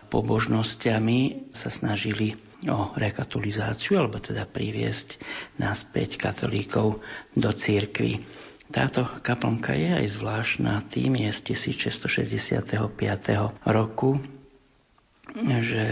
[0.06, 2.36] pobožnosťami sa snažili
[2.66, 5.20] o rekatolizáciu, alebo teda priviesť
[5.60, 7.04] naspäť katolíkov
[7.36, 8.24] do církvy.
[8.66, 12.90] Táto kaplnka je aj zvláštna tým, je z 1665.
[13.62, 14.18] roku
[15.44, 15.84] že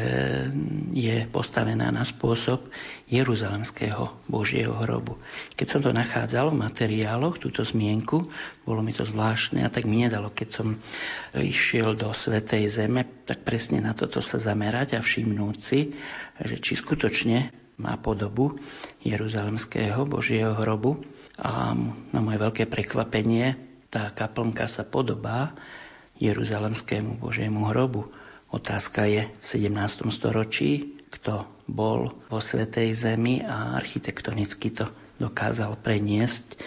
[0.97, 2.65] je postavená na spôsob
[3.13, 5.21] Jeruzalemského Božieho hrobu.
[5.53, 8.25] Keď som to nachádzal v materiáloch, túto zmienku,
[8.65, 10.81] bolo mi to zvláštne a tak mi nedalo, keď som
[11.37, 15.93] išiel do Svetej Zeme, tak presne na toto sa zamerať a všimnúť si,
[16.41, 18.57] že či skutočne má podobu
[19.05, 21.05] Jeruzalemského Božieho hrobu.
[21.37, 21.77] A
[22.15, 23.61] na moje veľké prekvapenie
[23.93, 25.53] tá kaplnka sa podobá
[26.17, 28.09] Jeruzalemskému Božiemu hrobu
[28.55, 30.07] Otázka je v 17.
[30.15, 34.87] storočí, kto bol vo Svetej Zemi a architektonicky to
[35.19, 36.63] dokázal preniesť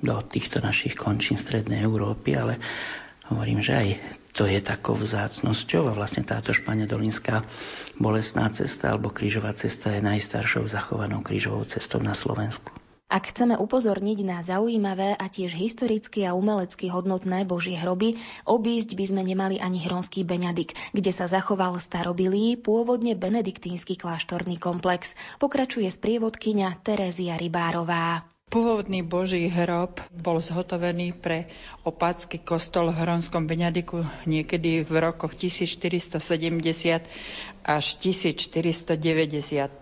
[0.00, 2.56] do týchto našich končín Strednej Európy, ale
[3.28, 3.88] hovorím, že aj
[4.32, 7.44] to je takou vzácnosťou a vlastne táto španiadolinská
[8.00, 12.72] bolestná cesta alebo krížová cesta je najstaršou zachovanou krížovou cestou na Slovensku.
[13.06, 19.04] Ak chceme upozorniť na zaujímavé a tiež historicky a umelecky hodnotné Božie hroby, obísť by
[19.06, 25.14] sme nemali ani Hronský Beňadik, kde sa zachoval starobilý, pôvodne benediktínsky kláštorný komplex.
[25.38, 28.35] Pokračuje sprievodkyňa Terézia Rybárová.
[28.56, 31.50] Pôvodný Boží hrob bol zhotovený pre
[31.84, 36.22] opácky kostol v Hronskom Beňadiku niekedy v rokoch 1470
[37.66, 38.96] až 1490.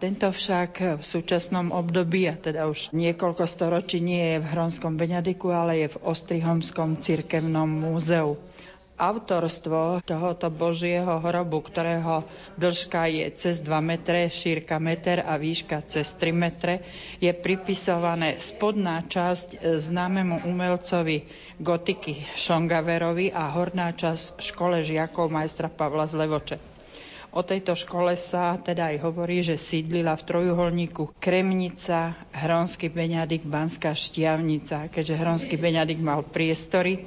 [0.00, 5.52] Tento však v súčasnom období, a teda už niekoľko storočí nie je v Hronskom Beňadiku,
[5.52, 8.40] ale je v Ostrihomskom cirkevnom múzeu.
[8.94, 12.22] Autorstvo tohoto Božieho hrobu, ktorého
[12.54, 16.78] dĺžka je cez 2 metre, šírka meter a výška cez 3 metre,
[17.18, 21.26] je pripisované spodná časť známemu umelcovi
[21.58, 26.74] gotiky Šongaverovi a horná časť škole žiakov majstra Pavla Zlevoče.
[27.34, 33.90] O tejto škole sa teda aj hovorí, že sídlila v trojuholníku Kremnica, Hronský Beňadik, Banská
[33.90, 34.86] Štiavnica.
[34.86, 37.02] Keďže Hronský Beňadik mal priestory,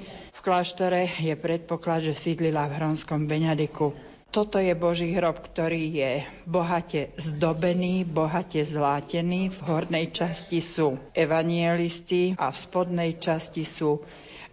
[0.47, 3.91] kláštore je predpoklad, že sídlila v Hronskom Beňadiku.
[4.31, 6.11] Toto je Boží hrob, ktorý je
[6.47, 9.51] bohate zdobený, bohate zlátený.
[9.51, 13.99] V hornej časti sú evanielisti a v spodnej časti sú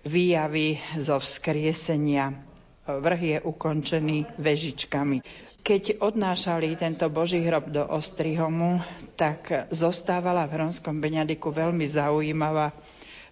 [0.03, 2.43] výjavy zo vzkriesenia.
[2.91, 5.23] Vrch je ukončený vežičkami.
[5.63, 8.83] Keď odnášali tento Boží hrob do Ostrihomu,
[9.15, 12.75] tak zostávala v Hronskom Beňadiku veľmi zaujímavá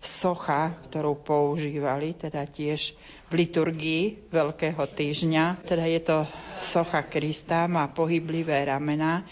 [0.02, 2.98] socha, ktorú používali, teda tiež
[3.30, 5.62] v liturgii Veľkého týždňa.
[5.62, 6.26] Teda je to
[6.58, 9.22] socha Krista, má pohyblivé ramená,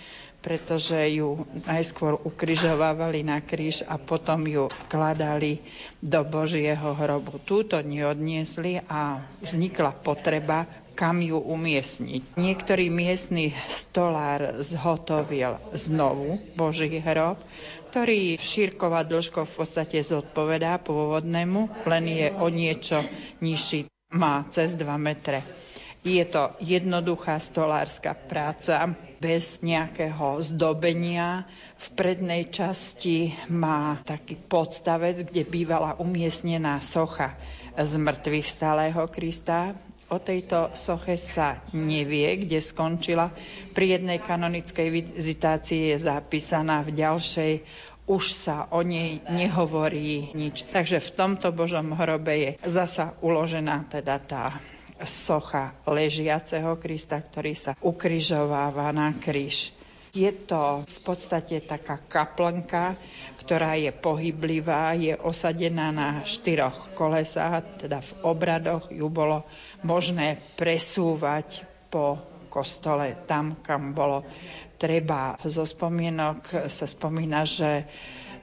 [0.41, 5.61] pretože ju najskôr ukrižovávali na kríž a potom ju skladali
[6.01, 7.37] do Božieho hrobu.
[7.45, 10.65] Túto neodniesli a vznikla potreba
[11.01, 12.37] kam ju umiestniť.
[12.37, 17.41] Niektorý miestny stolár zhotovil znovu Boží hrob,
[17.91, 23.03] ktorý šírková dĺžkou v podstate zodpovedá pôvodnému, len je o niečo
[23.43, 25.43] nižší, má cez 2 metre.
[26.01, 31.45] Je to jednoduchá stolárska práca, bez nejakého zdobenia.
[31.77, 37.37] V prednej časti má taký podstavec, kde bývala umiestnená socha
[37.75, 39.77] z mŕtvych stáleho Krista
[40.11, 43.31] O tejto soche sa nevie, kde skončila.
[43.71, 47.53] Pri jednej kanonickej vizitácii je zapísaná, v ďalšej
[48.11, 50.67] už sa o nej nehovorí nič.
[50.67, 54.59] Takže v tomto Božom hrobe je zasa uložená teda tá
[55.07, 59.71] socha ležiaceho Krista, ktorý sa ukrižováva na kríž.
[60.11, 62.99] Je to v podstate taká kaplnka,
[63.41, 69.49] ktorá je pohyblivá, je osadená na štyroch kolesách, teda v obradoch ju bolo
[69.81, 72.21] možné presúvať po
[72.53, 74.27] kostole tam, kam bolo
[74.77, 75.39] treba.
[75.41, 77.89] Zo spomienok sa spomína, že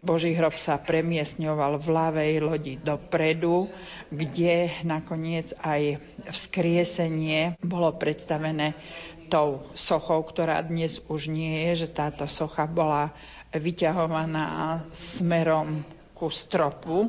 [0.01, 3.67] Boží hrob sa premiesňoval v ľavej lodi dopredu,
[4.13, 5.99] kde nakoniec aj
[6.31, 8.77] vzkriesenie bolo predstavené
[9.27, 13.11] tou sochou, ktorá dnes už nie je, že táto socha bola
[13.53, 17.07] vyťahovaná smerom ku stropu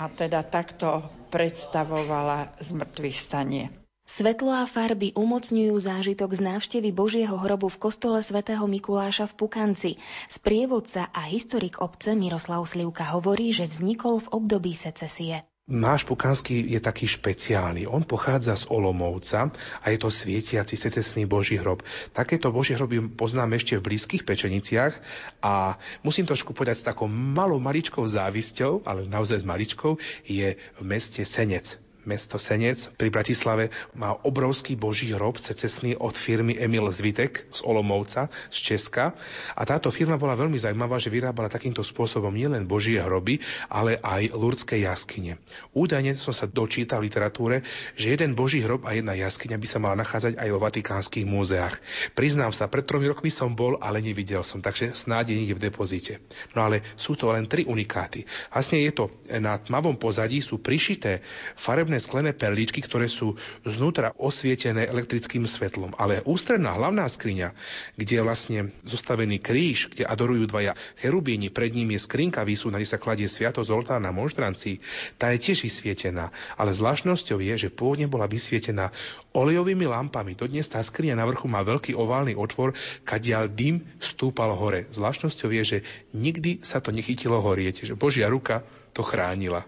[0.00, 3.64] a teda takto predstavovala zmrtvých stanie.
[4.10, 9.92] Svetlo a farby umocňujú zážitok z návštevy Božieho hrobu v kostole svätého Mikuláša v Pukanci.
[10.26, 15.46] Sprievodca a historik obce Miroslav Slivka hovorí, že vznikol v období secesie.
[15.70, 17.86] Náš Pukanský je taký špeciálny.
[17.86, 21.86] On pochádza z Olomovca a je to svietiaci secesný Boží hrob.
[22.10, 24.98] Takéto Boží hroby poznáme ešte v blízkych pečeniciach
[25.38, 29.94] a musím trošku povedať s takou malou maličkou závisťou, ale naozaj s maličkou,
[30.26, 36.54] je v meste Senec mesto Senec pri Bratislave má obrovský boží hrob cecesný od firmy
[36.60, 39.16] Emil Zvitek z Olomovca, z Česka.
[39.58, 44.30] A táto firma bola veľmi zaujímavá, že vyrábala takýmto spôsobom nielen božie hroby, ale aj
[44.36, 45.42] lurdské jaskyne.
[45.74, 47.66] Údajne som sa dočítal v literatúre,
[47.98, 51.82] že jeden boží hrob a jedna jaskyňa by sa mala nachádzať aj vo vatikánskych múzeách.
[52.14, 56.22] Priznám sa, pred tromi rokmi som bol, ale nevidel som, takže snáď je v depozite.
[56.54, 58.22] No ale sú to len tri unikáty.
[58.54, 61.24] Vlastne je to na tmavom pozadí sú prišité
[61.58, 63.34] farebné farebné sklené perličky, ktoré sú
[63.66, 65.90] znútra osvietené elektrickým svetlom.
[65.98, 67.50] Ale ústredná hlavná skriňa,
[67.98, 72.94] kde je vlastne zostavený kríž, kde adorujú dvaja cherubíni, pred ním je skrinka výsúna, kde
[72.94, 74.78] sa kladie sviatosť oltár na monštrancii,
[75.18, 76.30] tá je tiež vysvietená.
[76.54, 78.94] Ale zvláštnosťou je, že pôvodne bola vysvietená
[79.34, 80.38] olejovými lampami.
[80.38, 84.86] Dodnes tá skriňa na vrchu má veľký oválny otvor, kadiaľ dym stúpal hore.
[84.94, 85.78] Zvláštnosťou je, že
[86.14, 88.62] nikdy sa to nechytilo horieť, že Božia ruka
[88.94, 89.66] to chránila.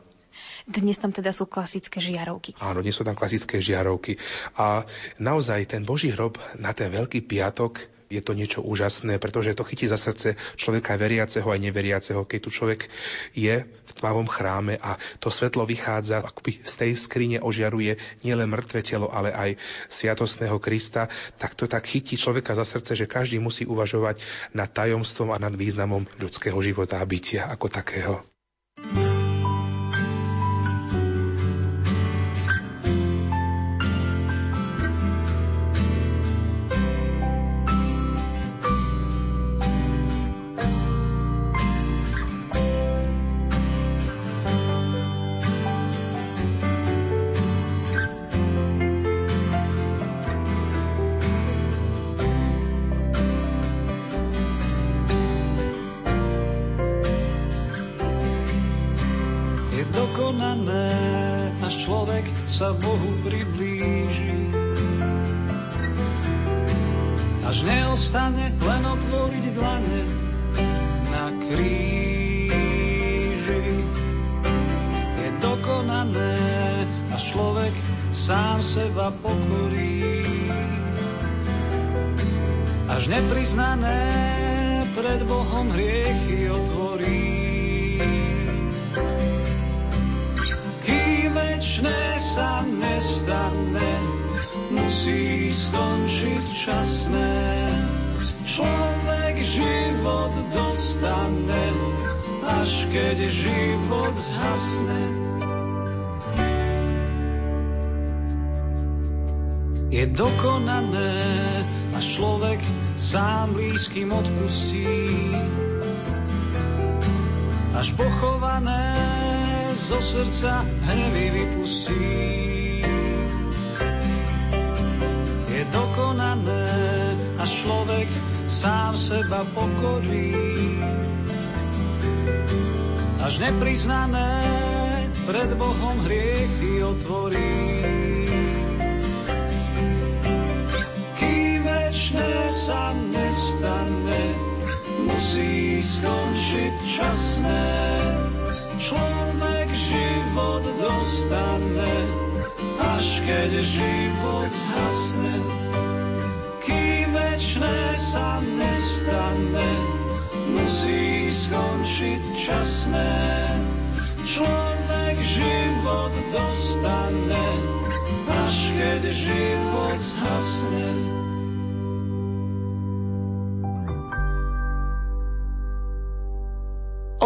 [0.72, 2.56] Dnes tam teda sú klasické žiarovky.
[2.56, 4.16] Áno, dnes sú tam klasické žiarovky.
[4.56, 4.88] A
[5.20, 9.88] naozaj ten Boží hrob na ten Veľký piatok je to niečo úžasné, pretože to chytí
[9.88, 12.92] za srdce človeka veriaceho aj neveriaceho, keď tu človek
[13.32, 18.84] je v tmavom chráme a to svetlo vychádza, akoby z tej skrine ožiaruje nielen mŕtve
[18.84, 19.56] telo, ale aj
[19.88, 21.08] sviatostného Krista,
[21.40, 24.20] tak to tak chytí človeka za srdce, že každý musí uvažovať
[24.52, 28.31] nad tajomstvom a nad významom ľudského života a bytia ako takého.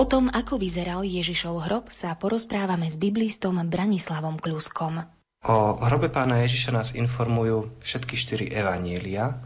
[0.06, 5.02] O tom, ako vyzeral Ježišov hrob, sa porozprávame s biblistom Branislavom Kľuskom.
[5.42, 9.42] O hrobe pána Ježiša nás informujú všetky štyri evanielia,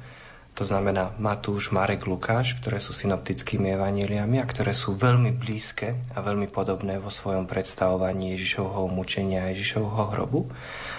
[0.52, 6.20] to znamená Matúš, Marek, Lukáš, ktoré sú synoptickými evaníliami a ktoré sú veľmi blízke a
[6.20, 10.52] veľmi podobné vo svojom predstavovaní Ježišovho mučenia a Ježišovho hrobu.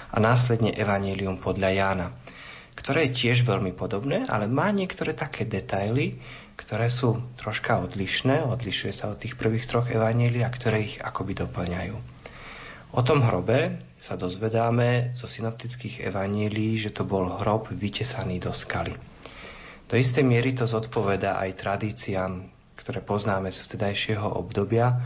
[0.09, 2.07] A následne evanílium podľa Jána,
[2.73, 6.17] ktoré je tiež veľmi podobné, ale má niektoré také detaily,
[6.61, 11.33] ktoré sú troška odlišné, odlišuje sa od tých prvých troch evanílií a ktoré ich akoby
[11.41, 11.97] doplňajú.
[12.93, 18.93] O tom hrobe sa dozvedáme zo synoptických evanílií, že to bol hrob vytesaný do skaly.
[19.89, 22.45] Do istej miery to zodpoveda aj tradíciám,
[22.77, 25.01] ktoré poznáme z vtedajšieho obdobia,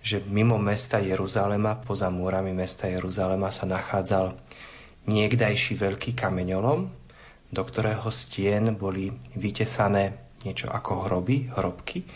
[0.00, 4.38] že mimo mesta Jeruzalema, poza múrami mesta Jeruzalema sa nachádzal
[5.10, 6.88] niekdajší veľký kameňolom,
[7.50, 12.06] do ktorého stien boli vytesané niečo ako hroby, hrobky.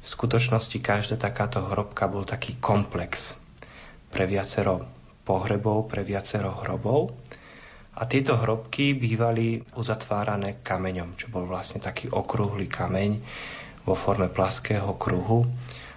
[0.00, 3.36] V skutočnosti každá takáto hrobka bol taký komplex
[4.08, 4.84] pre viacero
[5.28, 7.12] pohrebov, pre viacero hrobov.
[7.94, 13.22] A tieto hrobky bývali uzatvárané kameňom, čo bol vlastne taký okrúhly kameň
[13.84, 15.46] vo forme plaského kruhu,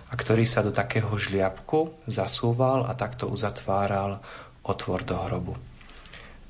[0.07, 4.23] a ktorý sa do takého žliapku zasúval a takto uzatváral
[4.63, 5.53] otvor do hrobu.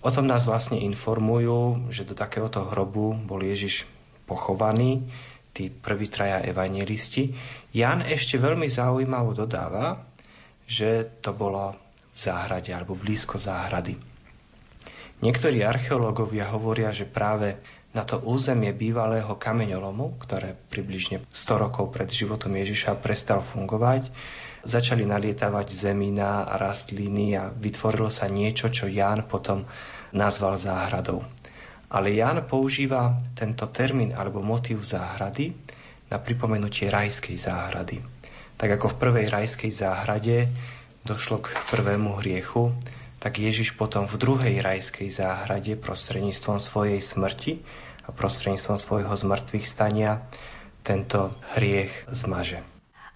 [0.05, 3.89] O tom nás vlastne informujú, že do takéhoto hrobu bol Ježiš
[4.27, 5.07] pochovaní,
[5.55, 7.31] tí prví traja evangelisti.
[7.71, 10.03] Jan ešte veľmi zaujímavo dodáva,
[10.67, 11.73] že to bolo
[12.11, 13.95] v záhrade alebo blízko záhrady.
[15.17, 17.57] Niektorí archeológovia hovoria, že práve
[17.97, 24.13] na to územie bývalého kameňolomu, ktoré približne 100 rokov pred životom Ježiša prestal fungovať,
[24.61, 29.65] začali nalietavať zemina a rastliny a vytvorilo sa niečo, čo Ján potom
[30.13, 31.25] nazval záhradou.
[31.87, 35.55] Ale Jan používa tento termín alebo motív záhrady
[36.11, 38.03] na pripomenutie rajskej záhrady.
[38.57, 40.51] Tak ako v prvej rajskej záhrade
[41.07, 42.75] došlo k prvému hriechu,
[43.23, 47.63] tak Ježiš potom v druhej rajskej záhrade prostredníctvom svojej smrti
[48.07, 50.23] a prostredníctvom svojho zmrtvých stania
[50.83, 52.63] tento hriech zmaže.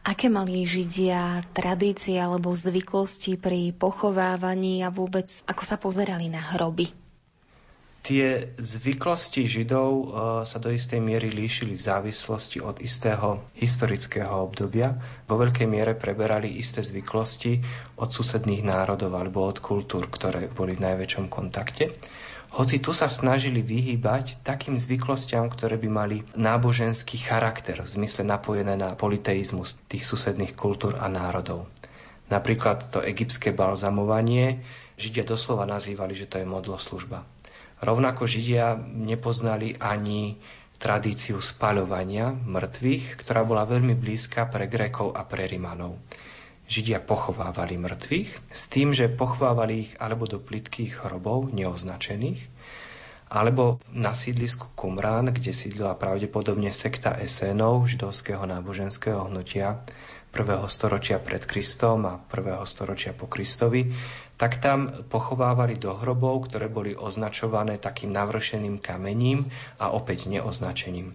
[0.02, 6.90] Aké mali Židia tradície alebo zvyklosti pri pochovávaní a vôbec ako sa pozerali na hroby?
[8.02, 10.06] Tie zvyklosti Židov e,
[10.49, 14.97] sa do istej miery líšili v závislosti od istého historického obdobia.
[15.30, 17.62] Vo veľkej miere preberali isté zvyklosti
[18.02, 21.93] od susedných národov alebo od kultúr, ktoré boli v najväčšom kontakte.
[22.58, 28.76] Hoci tu sa snažili vyhýbať takým zvyklostiam, ktoré by mali náboženský charakter, v zmysle napojené
[28.76, 31.70] na politeizmus tých susedných kultúr a národov.
[32.28, 34.66] Napríklad to egyptské balzamovanie
[34.99, 37.24] Židia doslova nazývali, že to je modloslužba.
[37.82, 40.38] Rovnako Židia nepoznali ani
[40.78, 45.98] tradíciu spaľovania mŕtvych, ktorá bola veľmi blízka pre Grékov a pre Rimanov.
[46.70, 52.48] Židia pochovávali mŕtvych s tým, že pochovávali ich alebo do plitkých hrobov neoznačených,
[53.32, 59.82] alebo na sídlisku Qumran, kde sídlila pravdepodobne sekta Esénov, židovského náboženského hnutia,
[60.32, 63.92] prvého storočia pred Kristom a prvého storočia po Kristovi,
[64.40, 71.14] tak tam pochovávali do hrobov, ktoré boli označované takým navršeným kamením a opäť neoznačením.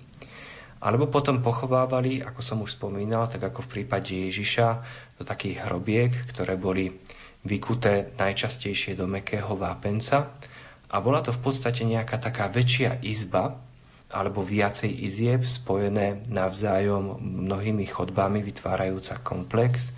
[0.77, 4.85] Alebo potom pochovávali, ako som už spomínal, tak ako v prípade Ježiša,
[5.17, 6.93] do takých hrobiek, ktoré boli
[7.49, 10.37] vykuté najčastejšie do mekého vápenca.
[10.87, 13.59] A bola to v podstate nejaká taká väčšia izba,
[14.11, 19.91] alebo viacej izieb spojené navzájom mnohými chodbami vytvárajúca komplex.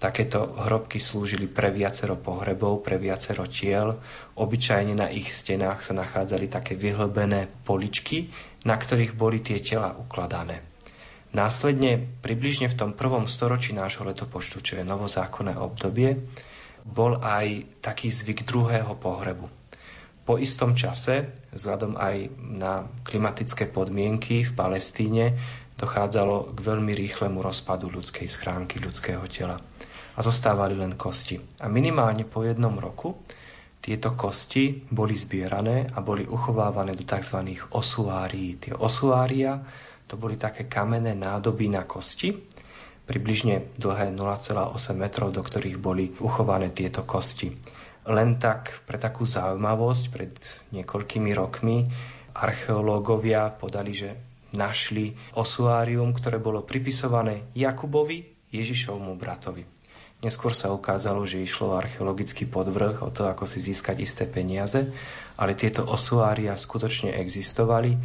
[0.00, 3.96] Takéto hrobky slúžili pre viacero pohrebov, pre viacero tiel.
[4.36, 8.28] Obyčajne na ich stenách sa nachádzali také vyhlbené poličky,
[8.68, 10.64] na ktorých boli tie tela ukladané.
[11.34, 16.30] Následne, približne v tom prvom storočí nášho letopočtu, čo je novozákonné obdobie,
[16.84, 19.63] bol aj taký zvyk druhého pohrebu.
[20.24, 25.36] Po istom čase, vzhľadom aj na klimatické podmienky v Palestíne,
[25.76, 29.60] dochádzalo k veľmi rýchlemu rozpadu ľudskej schránky, ľudského tela.
[30.16, 31.36] A zostávali len kosti.
[31.60, 33.20] A minimálne po jednom roku
[33.84, 37.44] tieto kosti boli zbierané a boli uchovávané do tzv.
[37.68, 38.56] osuárií.
[38.56, 39.60] Tie osuária
[40.08, 42.32] to boli také kamenné nádoby na kosti,
[43.04, 47.52] približne dlhé 0,8 metrov, do ktorých boli uchované tieto kosti.
[48.04, 50.34] Len tak pre takú zaujímavosť, pred
[50.76, 51.88] niekoľkými rokmi
[52.36, 54.12] archeológovia podali, že
[54.52, 59.66] našli osuárium, ktoré bolo pripisované Jakubovi, Ježišovmu bratovi.
[60.24, 64.88] Neskôr sa ukázalo, že išlo archeologický podvrh, o to, ako si získať isté peniaze,
[65.36, 67.98] ale tieto osuária skutočne existovali.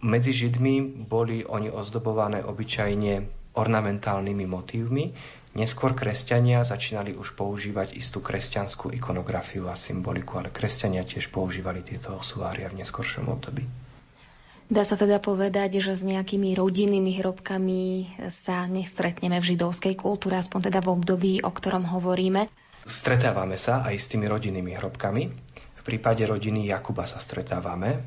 [0.00, 5.04] Medzi Židmi boli oni ozdobované obyčajne ornamentálnymi motívmi,
[5.50, 12.14] Neskôr kresťania začínali už používať istú kresťanskú ikonografiu a symboliku, ale kresťania tiež používali tieto
[12.14, 13.66] osuvária v neskoršom období.
[14.70, 20.70] Dá sa teda povedať, že s nejakými rodinnými hrobkami sa nestretneme v židovskej kultúre, aspoň
[20.70, 22.46] teda v období, o ktorom hovoríme.
[22.86, 25.22] Stretávame sa aj s tými rodinnými hrobkami.
[25.74, 28.06] V prípade rodiny Jakuba sa stretávame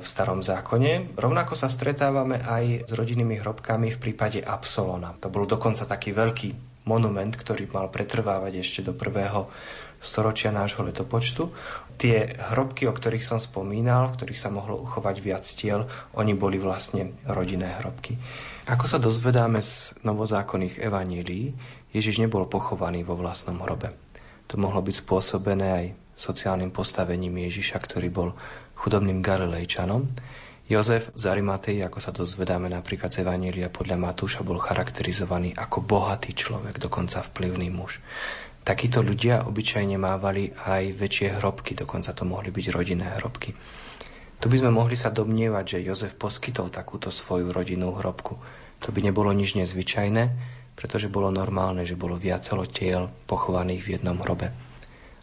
[0.00, 1.12] v starom zákone.
[1.20, 5.12] Rovnako sa stretávame aj s rodinnými hrobkami v prípade Absolona.
[5.20, 9.52] To bol dokonca taký veľký monument, ktorý mal pretrvávať ešte do prvého
[10.00, 11.52] storočia nášho letopočtu.
[12.00, 15.84] Tie hrobky, o ktorých som spomínal, v ktorých sa mohlo uchovať viac tiel,
[16.16, 18.16] oni boli vlastne rodinné hrobky.
[18.70, 21.52] Ako sa dozvedáme z novozákonných evanílií,
[21.92, 23.92] Ježiš nebol pochovaný vo vlastnom hrobe.
[24.48, 25.86] To mohlo byť spôsobené aj
[26.18, 28.28] sociálnym postavením Ježiša, ktorý bol
[28.78, 30.08] chudobným Galilejčanom,
[30.68, 36.36] Jozef z Arimatei, ako sa dozvedáme napríklad z Evanília podľa Matúša, bol charakterizovaný ako bohatý
[36.36, 38.04] človek, dokonca vplyvný muž.
[38.68, 43.56] Takíto ľudia obyčajne mávali aj väčšie hrobky, dokonca to mohli byť rodinné hrobky.
[44.36, 48.36] Tu by sme mohli sa domnievať, že Jozef poskytol takúto svoju rodinnú hrobku.
[48.84, 50.24] To by nebolo nič nezvyčajné,
[50.76, 54.52] pretože bolo normálne, že bolo viacelo tiel pochovaných v jednom hrobe.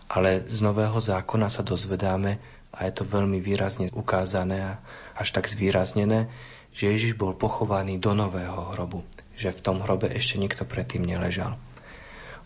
[0.09, 4.73] Ale z Nového zákona sa dozvedáme, a je to veľmi výrazne ukázané a
[5.15, 6.27] až tak zvýraznené,
[6.75, 9.07] že Ježiš bol pochovaný do nového hrobu,
[9.39, 11.55] že v tom hrobe ešte nikto predtým neležal.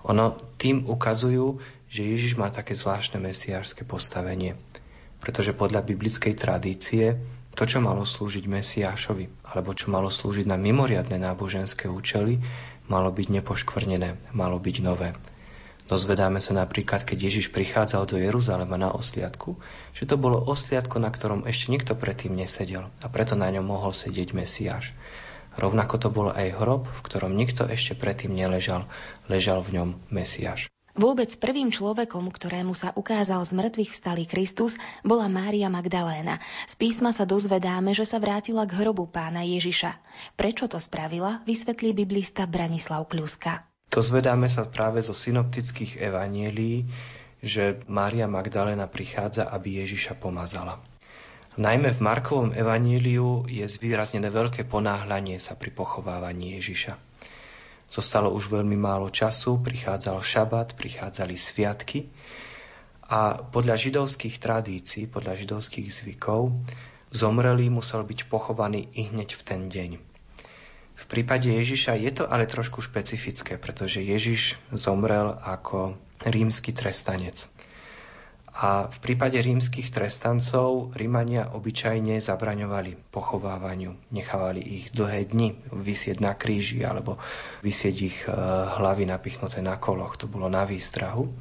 [0.05, 1.59] Ono tým ukazujú,
[1.89, 4.53] že Ježiš má také zvláštne mesiářske postavenie,
[5.19, 7.17] pretože podľa biblickej tradície
[7.57, 12.39] to, čo malo slúžiť Mesiášovi, alebo čo malo slúžiť na mimoriadne náboženské účely,
[12.87, 15.11] malo byť nepoškvrnené, malo byť nové.
[15.89, 19.57] Dozvedáme sa napríklad, keď Ježiš prichádzal do Jeruzalema na osliadku,
[19.97, 23.89] že to bolo osliadko, na ktorom ešte nikto predtým nesedel a preto na ňom mohol
[23.89, 24.93] sedieť Mesiáš.
[25.57, 28.85] Rovnako to bol aj hrob, v ktorom nikto ešte predtým neležal,
[29.25, 30.69] ležal v ňom Mesiáš.
[30.93, 36.37] Vôbec prvým človekom, ktorému sa ukázal z mŕtvych vstalý Kristus, bola Mária Magdaléna.
[36.69, 39.95] Z písma sa dozvedáme, že sa vrátila k hrobu pána Ježiša.
[40.37, 43.68] Prečo to spravila, vysvetlí biblista Branislav Kľuska.
[43.89, 46.85] Dozvedáme sa práve zo synoptických evanielí,
[47.41, 50.77] že Mária Magdalena prichádza, aby Ježiša pomazala.
[51.57, 56.95] Najmä v Markovom evaníliu je zvýraznené veľké ponáhľanie sa pri pochovávaní Ježiša.
[57.89, 62.05] Zostalo už veľmi málo času, prichádzal šabat, prichádzali sviatky
[63.09, 66.53] a podľa židovských tradícií, podľa židovských zvykov,
[67.09, 70.08] zomrelý musel byť pochovaný i hneď v ten deň.
[70.99, 75.95] V prípade Ježiša je to ale trošku špecifické, pretože Ježiš zomrel ako
[76.27, 77.47] rímsky trestanec.
[78.59, 83.95] A v prípade rímskych trestancov Rímania obyčajne zabraňovali pochovávaniu.
[84.11, 87.15] Nechávali ich dlhé dni vysieť na kríži alebo
[87.63, 88.35] vysieť ich e,
[88.75, 90.19] hlavy napichnuté na koloch.
[90.19, 91.29] To bolo na výstrahu.
[91.29, 91.31] E,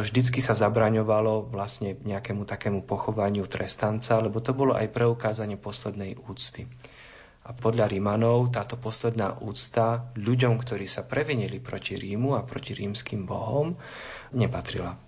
[0.00, 6.64] vždycky sa zabraňovalo vlastne nejakému takému pochovaniu trestanca, lebo to bolo aj preukázanie poslednej úcty.
[7.44, 13.24] A podľa Rímanov táto posledná úcta ľuďom, ktorí sa previnili proti Rímu a proti rímským
[13.24, 13.80] bohom,
[14.36, 15.00] nepatrila.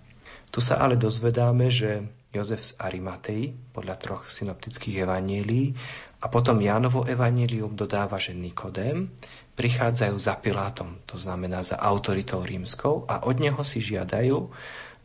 [0.53, 5.77] Tu sa ale dozvedáme, že Jozef z Arimatei, podľa troch synoptických evanielí,
[6.21, 9.13] a potom Jánovo evanílium dodáva, že Nikodém
[9.53, 14.49] prichádzajú za Pilátom, to znamená za autoritou rímskou, a od neho si žiadajú,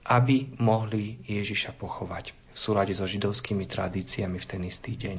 [0.09, 5.19] aby mohli Ježiša pochovať v súlade so židovskými tradíciami v ten istý deň.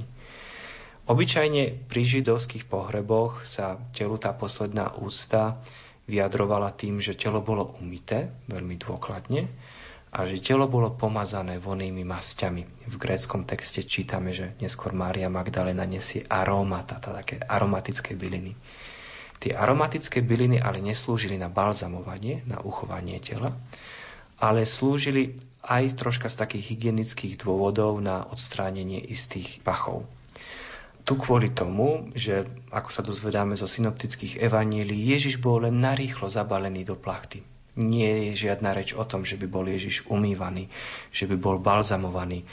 [1.10, 5.58] Obyčajne pri židovských pohreboch sa telu tá posledná ústa
[6.06, 9.50] vyjadrovala tým, že telo bolo umité veľmi dôkladne,
[10.10, 12.90] a že telo bolo pomazané vonými masťami.
[12.90, 18.58] V gréckom texte čítame, že neskôr Mária Magdalena nesie aromata, také aromatické byliny.
[19.38, 23.54] Tie aromatické byliny ale neslúžili na balzamovanie, na uchovanie tela,
[24.42, 30.10] ale slúžili aj troška z takých hygienických dôvodov na odstránenie istých pachov.
[31.10, 36.86] Tu kvôli tomu, že ako sa dozvedáme zo synoptických evanílií, Ježiš bol len narýchlo zabalený
[36.86, 37.42] do plachty
[37.80, 40.68] nie je žiadna reč o tom, že by bol Ježiš umývaný,
[41.16, 42.44] že by bol balzamovaný,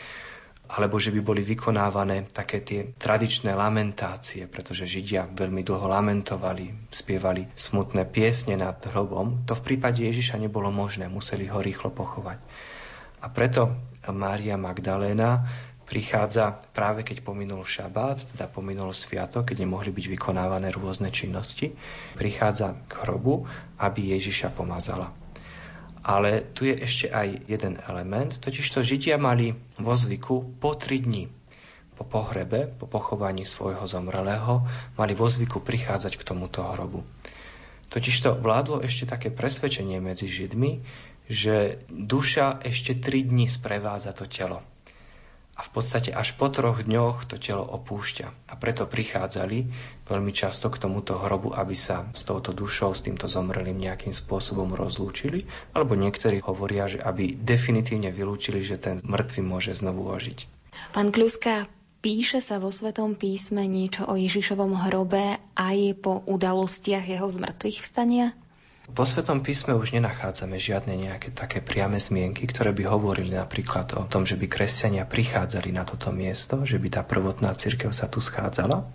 [0.66, 7.46] alebo že by boli vykonávané také tie tradičné lamentácie, pretože Židia veľmi dlho lamentovali, spievali
[7.54, 9.46] smutné piesne nad hrobom.
[9.46, 12.38] To v prípade Ježiša nebolo možné, museli ho rýchlo pochovať.
[13.22, 13.78] A preto
[14.10, 15.46] Mária Magdaléna
[15.86, 21.72] prichádza práve keď pominul šabát, teda pominul sviatok, keď nemohli byť vykonávané rôzne činnosti,
[22.18, 23.46] prichádza k hrobu,
[23.78, 25.14] aby Ježiša pomazala.
[26.06, 31.02] Ale tu je ešte aj jeden element, totiž to Židia mali vo zvyku po tri
[31.02, 31.30] dni
[31.96, 34.68] po pohrebe, po pochovaní svojho zomrelého,
[35.00, 37.00] mali vo zvyku prichádzať k tomuto hrobu.
[37.88, 40.84] Totižto vládlo ešte také presvedčenie medzi Židmi,
[41.32, 44.60] že duša ešte tri dni sprevádza to telo
[45.56, 48.52] a v podstate až po troch dňoch to telo opúšťa.
[48.52, 49.64] A preto prichádzali
[50.04, 54.76] veľmi často k tomuto hrobu, aby sa s touto dušou, s týmto zomrelým nejakým spôsobom
[54.76, 60.44] rozlúčili, alebo niektorí hovoria, že aby definitívne vylúčili, že ten mŕtvy môže znovu ožiť.
[60.92, 61.72] Pán Kľuska,
[62.04, 68.36] píše sa vo Svetom písme niečo o Ježišovom hrobe aj po udalostiach jeho zmrtvých vstania?
[68.86, 74.06] Po Svetom písme už nenachádzame žiadne nejaké také priame zmienky, ktoré by hovorili napríklad o
[74.06, 78.22] tom, že by kresťania prichádzali na toto miesto, že by tá prvotná církev sa tu
[78.22, 78.86] schádzala,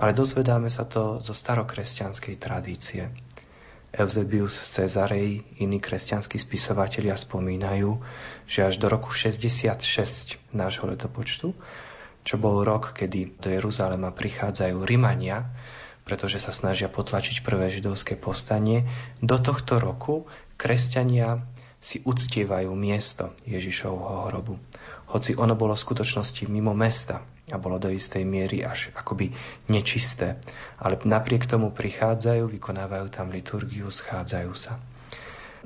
[0.00, 3.12] ale dozvedáme sa to zo starokresťanskej tradície.
[3.92, 8.00] Eusebius z Cezarej, iní kresťanskí spisovatelia spomínajú,
[8.48, 11.52] že až do roku 66 nášho letopočtu,
[12.26, 15.46] čo bol rok, kedy do Jeruzalema prichádzajú Rimania,
[16.06, 18.86] pretože sa snažia potlačiť prvé židovské povstanie,
[19.18, 21.42] do tohto roku kresťania
[21.82, 24.54] si uctievajú miesto Ježišovho hrobu.
[25.10, 29.34] Hoci ono bolo v skutočnosti mimo mesta a bolo do istej miery až akoby
[29.70, 30.38] nečisté.
[30.78, 34.78] Ale napriek tomu prichádzajú, vykonávajú tam liturgiu, schádzajú sa.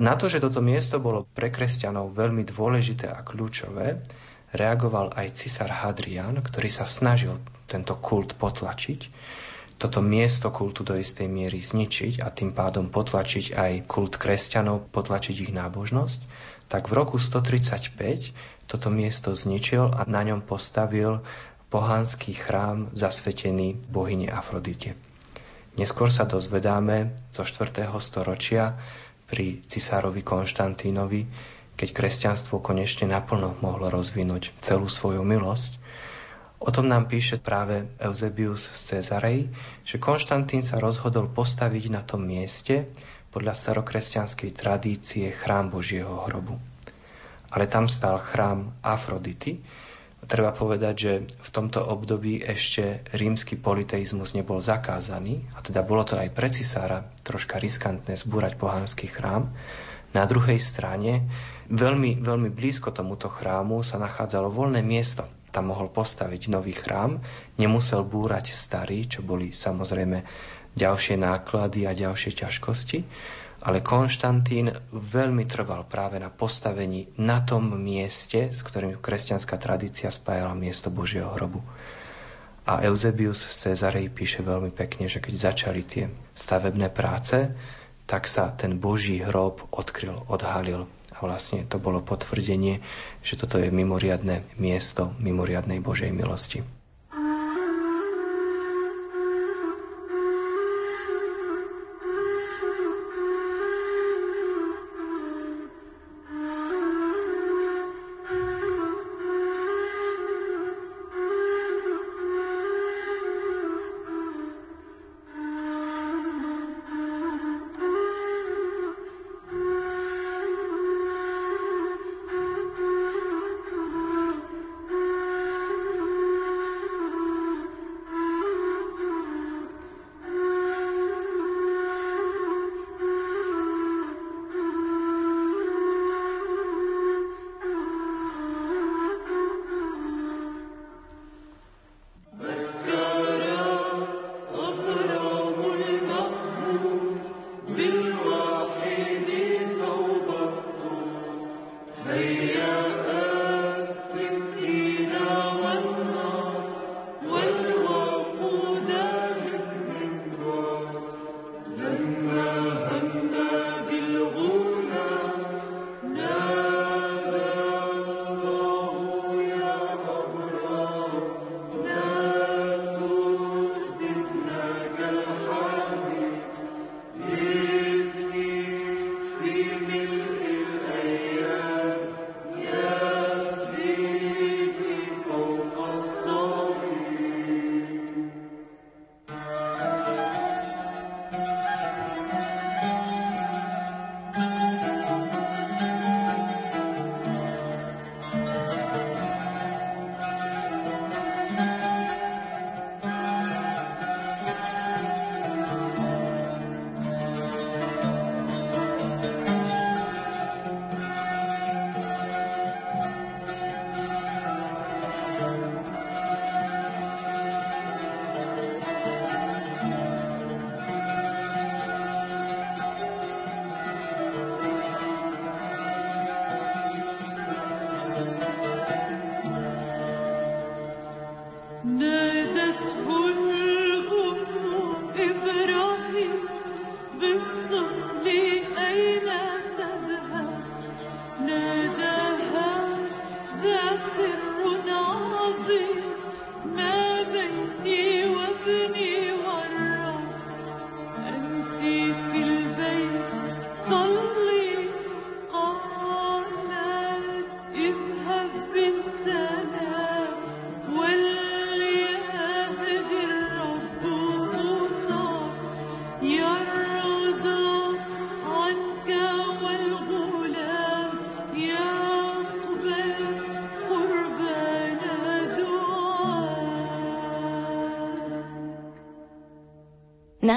[0.01, 4.01] Na to, že toto miesto bolo pre kresťanov veľmi dôležité a kľúčové,
[4.57, 7.37] reagoval aj cisár Hadrian, ktorý sa snažil
[7.69, 9.01] tento kult potlačiť
[9.81, 15.49] toto miesto kultu do istej miery zničiť a tým pádom potlačiť aj kult kresťanov, potlačiť
[15.49, 16.21] ich nábožnosť,
[16.69, 21.25] tak v roku 135 toto miesto zničil a na ňom postavil
[21.73, 25.01] pohanský chrám zasvetený bohyne Afrodite.
[25.81, 27.89] Neskôr sa dozvedáme zo 4.
[28.05, 28.77] storočia
[29.33, 31.25] pri cisárovi Konštantínovi,
[31.81, 35.80] keď kresťanstvo konečne naplno mohlo rozvinúť celú svoju milosť,
[36.61, 39.49] O tom nám píše práve Eusebius z Cezarej,
[39.81, 42.85] že Konštantín sa rozhodol postaviť na tom mieste
[43.33, 46.61] podľa starokresťanskej tradície chrám Božieho hrobu.
[47.49, 49.57] Ale tam stal chrám Afrodity.
[50.29, 56.21] Treba povedať, že v tomto období ešte rímsky politeizmus nebol zakázaný, a teda bolo to
[56.21, 59.49] aj pre cisára troška riskantné zbúrať pohanský chrám.
[60.13, 61.25] Na druhej strane,
[61.73, 65.25] veľmi, veľmi blízko tomuto chrámu sa nachádzalo voľné miesto.
[65.51, 67.19] Tam mohol postaviť nový chrám,
[67.59, 70.23] nemusel búrať starý, čo boli samozrejme
[70.79, 72.99] ďalšie náklady a ďalšie ťažkosti,
[73.61, 80.57] ale Konštantín veľmi trval práve na postavení na tom mieste, s ktorým kresťanská tradícia spájala
[80.57, 81.61] miesto Božieho hrobu.
[82.65, 87.53] A Eusebius z Cezarej píše veľmi pekne, že keď začali tie stavebné práce,
[88.09, 90.89] tak sa ten Boží hrob odkryl, odhalil.
[91.21, 92.81] Vlastne to bolo potvrdenie,
[93.21, 96.65] že toto je mimoriadne miesto mimoriadnej Božej milosti.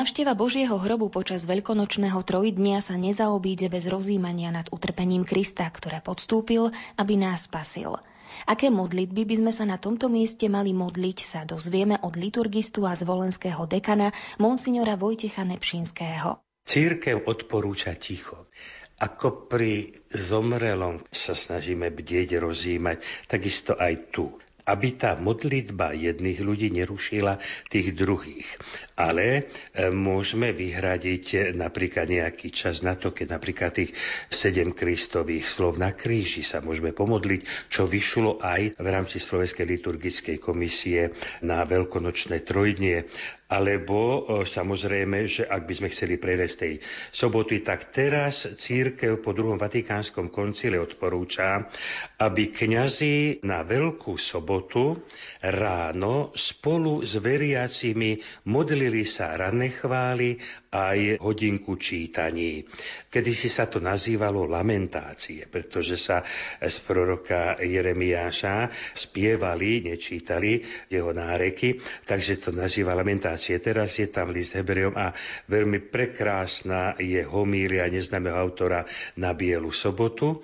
[0.03, 6.75] Návšteva Božieho hrobu počas veľkonočného trojdnia sa nezaobíde bez rozímania nad utrpením Krista, ktoré podstúpil,
[6.99, 7.95] aby nás spasil.
[8.43, 12.99] Aké modlitby by sme sa na tomto mieste mali modliť, sa dozvieme od liturgistu a
[12.99, 14.11] zvolenského dekana
[14.43, 16.35] monsignora Vojtecha Nepšinského.
[16.67, 18.51] Církev odporúča ticho.
[18.99, 22.99] Ako pri zomrelom sa snažíme bdieť, rozímať,
[23.31, 28.48] takisto aj tu aby tá modlitba jedných ľudí nerušila tých druhých.
[28.95, 29.41] Ale e,
[29.90, 33.91] môžeme vyhradiť napríklad nejaký čas na to, keď napríklad tých
[34.30, 40.38] sedem kristových slov na kríži sa môžeme pomodliť, čo vyšlo aj v rámci Slovenskej liturgickej
[40.38, 41.11] komisie
[41.41, 43.10] na veľkonočné trojdnie
[43.53, 46.73] Alebo samozrejme, že ak by sme chceli prejsť tej
[47.13, 51.69] soboty, tak teraz církev po druhom vatikánskom koncile odporúča,
[52.17, 55.05] aby kňazi na Veľkú sobotu
[55.45, 58.17] ráno spolu s veriacimi
[58.49, 60.41] modlili sa ranné chvály
[60.73, 62.65] aj hodinku čítaní.
[63.13, 66.25] Kedy si sa to nazývalo lamentácie, pretože sa
[66.57, 70.57] z proroka Jeremiáša spievali, nečítali
[70.89, 71.77] jeho náreky,
[72.09, 73.42] takže to nazýva lamentácie.
[73.59, 75.11] Teraz je tam list Hebreom a
[75.49, 78.87] veľmi prekrásna je homília neznámeho autora
[79.19, 80.39] na Bielu sobotu.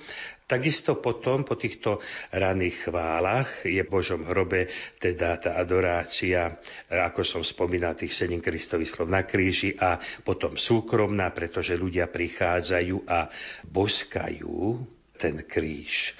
[0.49, 2.01] Takisto potom, po týchto
[2.33, 4.65] raných chválach, je v Božom hrobe
[4.97, 6.57] teda tá adorácia,
[6.89, 13.05] ako som spomínal, tých sedem Kristových slov na kríži a potom súkromná, pretože ľudia prichádzajú
[13.05, 13.29] a
[13.69, 14.57] boskajú
[15.21, 16.17] ten kríž.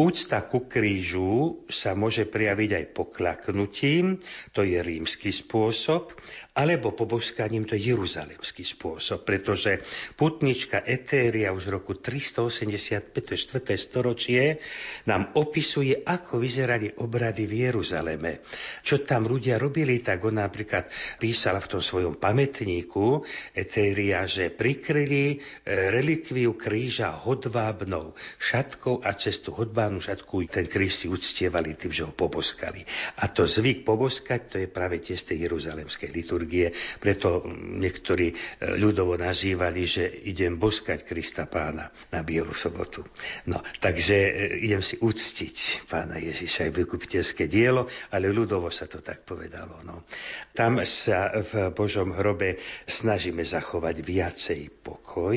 [0.00, 4.16] Úcta ku krížu sa môže prejaviť aj poklaknutím,
[4.56, 6.16] to je rímsky spôsob,
[6.56, 9.84] alebo poboskaním, to je jeruzalemský spôsob, pretože
[10.16, 13.76] putnička Etéria už v roku 385, to je 4.
[13.76, 14.56] storočie,
[15.04, 18.40] nám opisuje, ako vyzerali obrady v Jeruzaleme.
[18.80, 20.88] Čo tam ľudia robili, tak ona napríklad
[21.20, 23.20] písala v tom svojom pamätníku
[23.52, 31.02] Etéria, že prikryli e, relikviu kríža hodvábnou šatkou a cestu hodvábnou Pánu Žatku ten kríž
[31.02, 32.86] si uctievali tým, že ho poboskali.
[33.18, 36.70] A to zvyk poboskať, to je práve tiež tej jeruzalemskej liturgie.
[37.02, 38.34] Preto niektorí e,
[38.78, 43.02] ľudovo nazývali, že idem boskať Krista pána na Bielu sobotu.
[43.50, 44.30] No, takže e,
[44.62, 49.82] idem si uctiť pána Ježiša aj vykupiteľské dielo, ale ľudovo sa to tak povedalo.
[49.82, 50.06] No.
[50.54, 55.34] Tam sa v Božom hrobe snažíme zachovať viacej pokoj,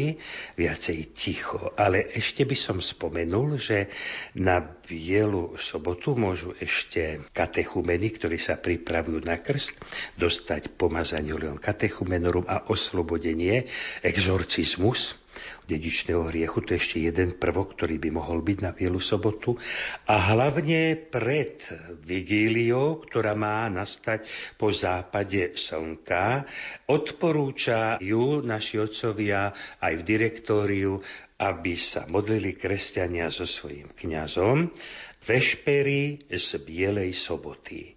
[0.54, 1.74] viacej ticho.
[1.74, 3.90] Ale ešte by som spomenul, že
[4.44, 9.80] na Bielu sobotu môžu ešte katechumeny, ktorí sa pripravujú na krst,
[10.20, 13.64] dostať pomazanie oleom katechumenorum a oslobodenie,
[14.04, 15.23] exorcizmus,
[15.66, 16.62] dedičného hriechu.
[16.64, 19.56] To je ešte jeden prvok, ktorý by mohol byť na Bielu sobotu.
[20.10, 21.64] A hlavne pred
[22.04, 24.28] vigíliou, ktorá má nastať
[24.60, 26.46] po západe slnka,
[26.88, 30.94] odporúčajú naši otcovia aj v direktóriu,
[31.40, 34.72] aby sa modlili kresťania so svojím kňazom
[35.24, 37.96] vešpery z Bielej soboty.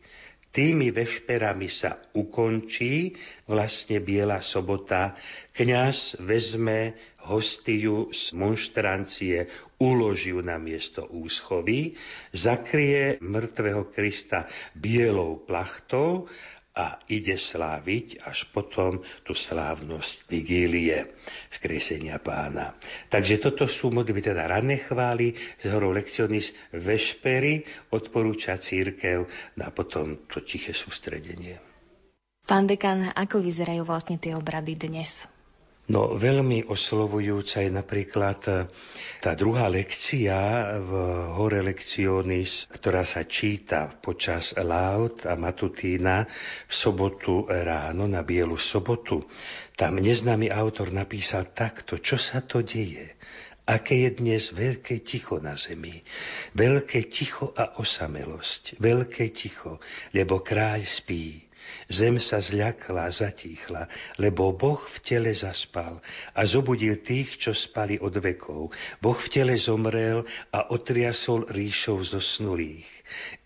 [0.57, 3.13] Tými vešperami sa ukončí
[3.45, 5.13] vlastne Biela sobota.
[5.53, 6.97] Kňaz vezme
[7.29, 9.53] hostiu z monštrancie,
[9.85, 11.93] uloží ju na miesto úschovy,
[12.33, 16.25] zakrie mŕtvého Krista bielou plachtou
[16.77, 21.17] a ide sláviť až potom tú slávnosť vigílie
[21.49, 22.77] skresenia pána.
[23.09, 25.33] Takže toto sú modlitby, teda ranné chvály,
[25.65, 29.25] z horou lekcionis vešpery odporúča církev
[29.57, 31.57] na potom to tiché sústredenie.
[32.47, 35.27] Pán dekan, ako vyzerajú vlastne tie obrady dnes?
[35.87, 38.53] No veľmi oslovujúca je napríklad e,
[39.23, 40.35] tá druhá lekcia
[40.83, 40.91] v
[41.39, 46.27] Hore Lekcionis, ktorá sa číta počas Laut a Matutína
[46.67, 49.31] v sobotu ráno, na Bielu sobotu.
[49.79, 53.15] Tam neznámy autor napísal takto, čo sa to deje.
[53.67, 56.03] Aké je dnes veľké ticho na zemi.
[56.55, 58.79] Veľké ticho a osamelosť.
[58.83, 59.79] Veľké ticho,
[60.11, 61.46] lebo kráľ spí.
[61.87, 63.87] Zem sa zľakla, zatíchla,
[64.19, 66.03] lebo Boh v tele zaspal
[66.35, 68.75] a zobudil tých, čo spali od vekov.
[68.99, 72.91] Boh v tele zomrel a otriasol ríšov zosnulých.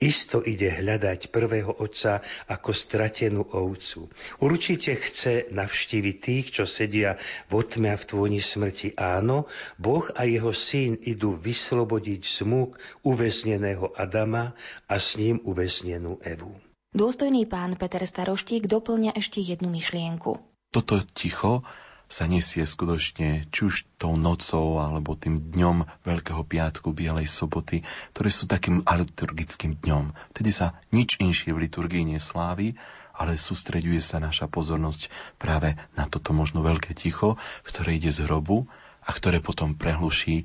[0.01, 4.09] Isto ide hľadať prvého otca ako stratenú ovcu.
[4.41, 7.21] Určite chce navštíviť tých, čo sedia
[7.53, 8.97] v otme a v tvoni smrti.
[8.97, 14.57] Áno, Boh a jeho syn idú vyslobodiť z múk uväzneného Adama
[14.89, 16.70] a s ním uväznenú Evu.
[16.91, 20.43] Dôstojný pán Peter Staroštík doplňa ešte jednu myšlienku.
[20.75, 21.63] Toto ticho
[22.11, 28.35] sa nesie skutočne či už tou nocou alebo tým dňom Veľkého piatku, Bielej soboty, ktoré
[28.35, 30.35] sú takým aliturgickým dňom.
[30.35, 32.75] Vtedy sa nič inšie v liturgii neslávi,
[33.15, 38.67] ale sústreďuje sa naša pozornosť práve na toto možno veľké ticho, ktoré ide z hrobu
[39.07, 40.43] a ktoré potom prehluší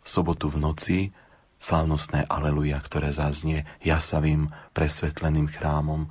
[0.00, 0.98] sobotu v noci
[1.62, 6.10] slávnostné aleluja, ktoré zaznie jasavým presvetleným chrámom,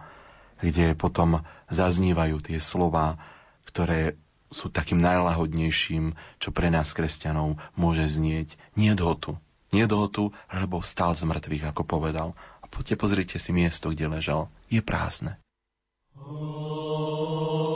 [0.64, 3.19] kde potom zaznívajú tie slova,
[3.68, 4.15] ktoré
[4.52, 8.56] sú takým najlahodnejším, čo pre nás kresťanov môže znieť.
[8.80, 9.36] Nie dohotu.
[9.72, 12.36] Nie dohotu, lebo vstal z mŕtvych, ako povedal.
[12.60, 14.52] A poďte pozrite si miesto, kde ležal.
[14.68, 15.40] Je prázdne.
[16.19, 17.70] Oh.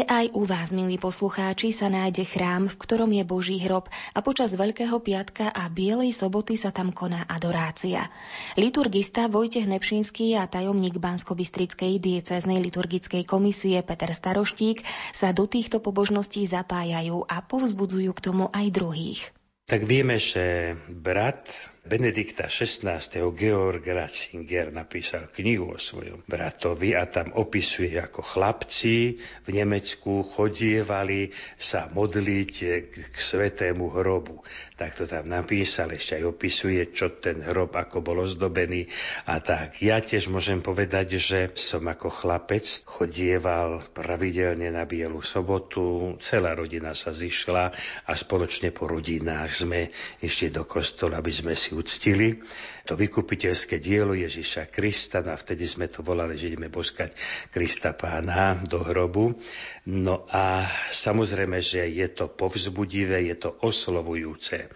[0.00, 3.84] Iste aj u vás, milí poslucháči, sa nájde chrám, v ktorom je Boží hrob
[4.16, 8.08] a počas Veľkého piatka a Bielej soboty sa tam koná adorácia.
[8.56, 16.48] Liturgista Vojtech Nepšinský a tajomník Bansko-Bystrickej diecéznej liturgickej komisie Peter Staroštík sa do týchto pobožností
[16.48, 19.20] zapájajú a povzbudzujú k tomu aj druhých.
[19.68, 21.52] Tak vieme, že brat
[21.90, 23.02] Benedikta XVI.
[23.34, 31.34] Georg Ratzinger napísal knihu o svojom bratovi a tam opisuje, ako chlapci v Nemecku chodievali
[31.58, 32.52] sa modliť
[32.94, 34.38] k svetému hrobu.
[34.78, 38.86] Tak to tam napísal, ešte aj opisuje, čo ten hrob, ako bol ozdobený
[39.26, 39.82] a tak.
[39.82, 46.94] Ja tiež môžem povedať, že som ako chlapec chodieval pravidelne na Bielu sobotu, celá rodina
[46.94, 47.64] sa zišla
[48.06, 49.90] a spoločne po rodinách sme
[50.22, 52.36] išli do kostola, aby sme si uctili
[52.84, 57.14] to vykupiteľské dielo Ježiša Krista, no a vtedy sme to volali, že ideme boskať
[57.48, 59.38] Krista pána do hrobu.
[59.86, 64.66] No a samozrejme, že je to povzbudivé, je to oslovujúce.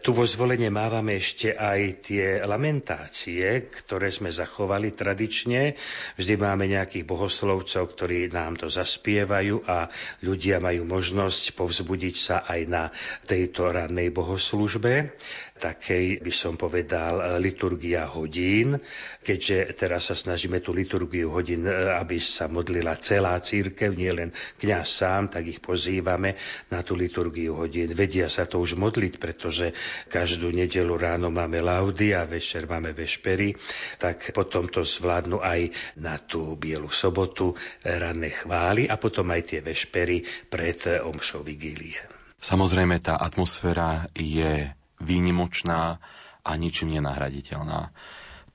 [0.00, 5.76] Tu vo zvolenie mávame ešte aj tie lamentácie, ktoré sme zachovali tradične.
[6.16, 9.92] Vždy máme nejakých bohoslovcov, ktorí nám to zaspievajú a
[10.24, 12.88] ľudia majú možnosť povzbudiť sa aj na
[13.28, 15.12] tejto rannej bohoslužbe
[15.60, 18.80] takej, by som povedal, liturgia hodín,
[19.20, 24.88] keďže teraz sa snažíme tú liturgiu hodín, aby sa modlila celá církev, nie len kňaz
[24.88, 26.40] sám, tak ich pozývame
[26.72, 27.92] na tú liturgiu hodín.
[27.92, 29.76] Vedia sa to už modliť, pretože
[30.08, 33.52] každú nedelu ráno máme laudy a večer máme vešpery,
[34.00, 35.68] tak potom to zvládnu aj
[36.00, 37.52] na tú bielu sobotu,
[37.84, 42.00] ranné chvály a potom aj tie vešpery pred omšou vigílie.
[42.40, 45.98] Samozrejme, tá atmosféra je výnimočná
[46.44, 47.92] a ničím nenahraditeľná.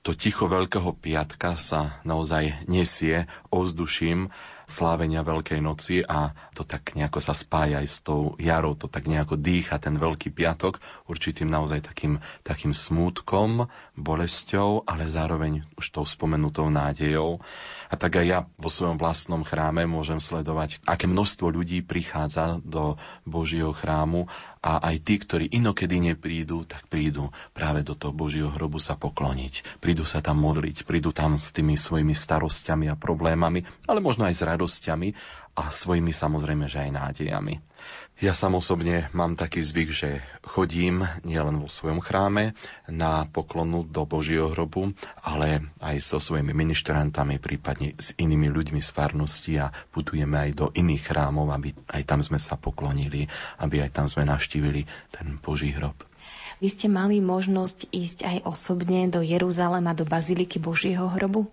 [0.06, 4.30] To ticho Veľkého piatka sa naozaj nesie ovzduším
[4.66, 9.10] slávenia Veľkej noci a to tak nejako sa spája aj s tou jarou, to tak
[9.10, 10.78] nejako dýcha ten Veľký piatok
[11.10, 13.66] určitým naozaj takým, takým smútkom,
[13.98, 17.42] bolesťou, ale zároveň už tou spomenutou nádejou.
[17.86, 22.98] A tak aj ja vo svojom vlastnom chráme môžem sledovať, aké množstvo ľudí prichádza do
[23.22, 24.26] Božieho chrámu
[24.58, 29.78] a aj tí, ktorí inokedy neprídu, tak prídu práve do toho Božieho hrobu sa pokloniť.
[29.78, 34.34] Prídu sa tam modliť, prídu tam s tými svojimi starosťami a problémami, ale možno aj
[34.34, 35.08] s radosťami
[35.56, 37.62] a svojimi samozrejme, že aj nádejami.
[38.16, 42.56] Ja sam osobne mám taký zvyk, že chodím nielen vo svojom chráme
[42.88, 48.88] na poklonu do Božieho hrobu, ale aj so svojimi ministrantami, prípadne s inými ľuďmi z
[48.88, 53.28] farnosti a putujeme aj do iných chrámov, aby aj tam sme sa poklonili,
[53.60, 56.00] aby aj tam sme navštívili ten Boží hrob.
[56.64, 61.52] Vy ste mali možnosť ísť aj osobne do Jeruzalema, do Baziliky Božieho hrobu?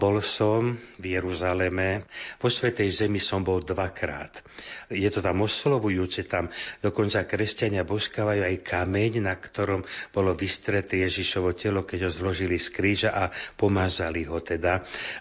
[0.00, 2.08] Bol som v Jeruzaleme,
[2.40, 4.40] po Svetej Zemi som bol dvakrát.
[4.88, 6.48] Je to tam oslovujúce, tam
[6.80, 12.72] dokonca kresťania boskávajú aj kameň, na ktorom bolo vystreté Ježišovo telo, keď ho zložili z
[12.72, 13.28] kríža a
[13.60, 14.80] pomazali ho teda.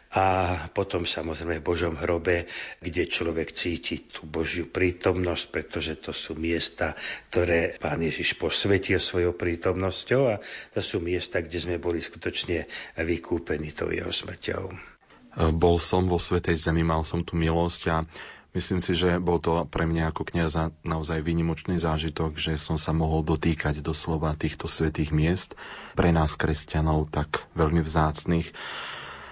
[0.10, 0.26] A
[0.74, 2.50] potom samozrejme v Božom hrobe,
[2.82, 6.98] kde človek cíti tú Božiu prítomnosť, pretože to sú miesta,
[7.30, 10.42] ktoré Pán Ježiš posvetil svojou prítomnosťou a
[10.74, 12.66] to sú miesta, kde sme boli skutočne
[12.98, 14.74] vykúpení tou jeho smrťou.
[15.54, 18.02] Bol som vo Svetej Zemi, mal som tu milosť a
[18.58, 22.98] myslím si, že bol to pre mňa ako kniaza naozaj výnimočný zážitok, že som sa
[22.98, 25.54] mohol dotýkať doslova týchto svetých miest,
[25.94, 28.50] pre nás kresťanov tak veľmi vzácných.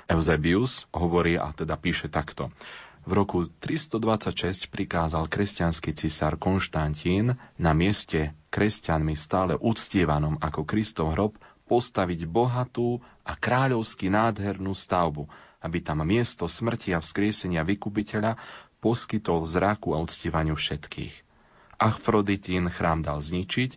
[0.07, 2.47] Eusebius hovorí a teda píše takto.
[3.07, 11.39] V roku 326 prikázal kresťanský cisár Konštantín na mieste kresťanmi stále uctievanom ako Kristov hrob
[11.67, 15.27] postaviť bohatú a kráľovsky nádhernú stavbu,
[15.63, 18.39] aby tam miesto smrti a vzkriesenia vykupiteľa
[18.79, 21.15] poskytol zraku a uctievaniu všetkých.
[21.79, 23.75] Afroditín chrám dal zničiť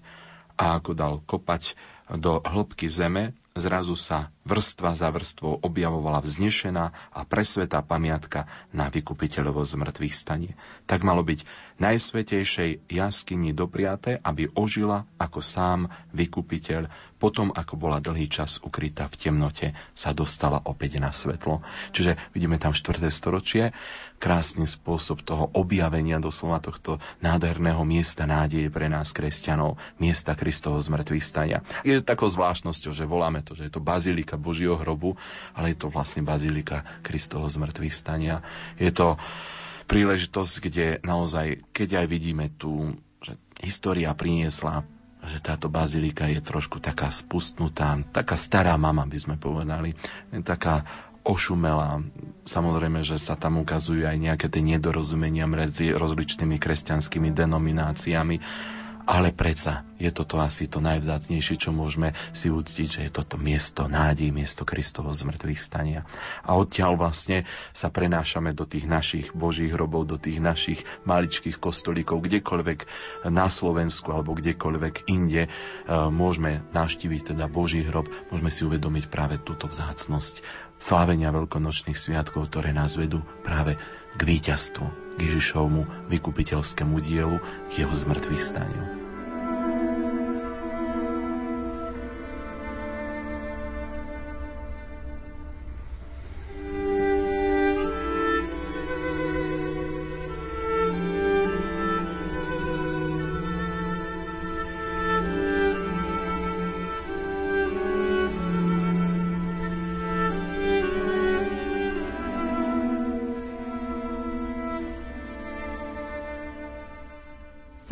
[0.59, 1.75] a ako dal kopať
[2.19, 9.61] do hĺbky zeme, zrazu sa vrstva za vrstvou objavovala vznešená a presvetá pamiatka na vykupiteľovo
[9.61, 10.53] zmrtvých stanie.
[10.89, 11.45] Tak malo byť
[11.81, 16.89] najsvetejšej jaskyni dopriaté, aby ožila ako sám vykupiteľ,
[17.21, 21.61] potom ako bola dlhý čas ukrytá v temnote, sa dostala opäť na svetlo.
[21.93, 22.97] Čiže vidíme tam 4.
[23.13, 23.77] storočie,
[24.21, 31.25] krásny spôsob toho objavenia doslova tohto nádherného miesta nádeje pre nás kresťanov, miesta Kristovho zmrtvých
[31.25, 31.59] stania.
[31.85, 35.17] Je takou zvláštnosťou, že voláme to, že je to bazilika Božieho hrobu,
[35.57, 38.45] ale je to vlastne bazilika Kristovho zmrtvých stania.
[38.77, 39.17] Je to
[39.91, 42.95] príležitosť, kde naozaj, keď aj vidíme tu,
[43.25, 43.35] že
[43.65, 44.87] história priniesla
[45.21, 49.93] že táto bazilika je trošku taká spustnutá, taká stará mama, by sme povedali,
[50.41, 50.89] taká
[51.21, 52.01] ošumelá.
[52.49, 58.41] Samozrejme, že sa tam ukazujú aj nejaké tie nedorozumenia medzi rozličnými kresťanskými denomináciami,
[59.11, 63.91] ale predsa je toto asi to najvzácnejšie, čo môžeme si uctiť, že je toto miesto
[63.91, 66.07] nádej, miesto Kristovo zmrtvých stania.
[66.47, 67.43] A odtiaľ vlastne
[67.75, 72.87] sa prenášame do tých našich božích hrobov, do tých našich maličkých kostolíkov, kdekoľvek
[73.35, 75.49] na Slovensku alebo kdekoľvek inde e,
[75.91, 80.47] môžeme navštíviť teda Boží hrob, môžeme si uvedomiť práve túto vzácnosť
[80.79, 83.75] slávenia veľkonočných sviatkov, ktoré nás vedú práve
[84.17, 84.87] k víťazstvu,
[85.19, 87.37] k Ježišovmu vykupiteľskému dielu,
[87.69, 89.00] k jeho zmrtvých staniu.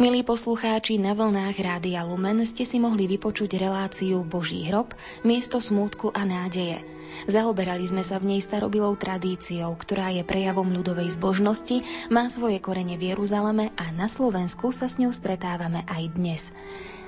[0.09, 6.09] Milí poslucháči, na vlnách Rádia Lumen ste si mohli vypočuť reláciu Boží hrob, miesto smútku
[6.17, 6.81] a nádeje.
[7.29, 12.97] Zaoberali sme sa v nej starobilou tradíciou, ktorá je prejavom ľudovej zbožnosti, má svoje korene
[12.97, 16.57] v Jeruzaleme a na Slovensku sa s ňou stretávame aj dnes.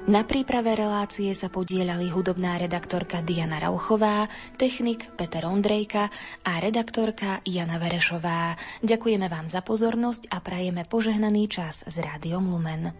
[0.08, 6.08] Na príprave relácie sa podielali hudobná redaktorka Diana Rauchová, technik Peter Ondrejka
[6.40, 8.56] a redaktorka Jana Verešová.
[8.80, 12.96] Ďakujeme vám za pozornosť a prajeme požehnaný čas s Rádiom Lumen.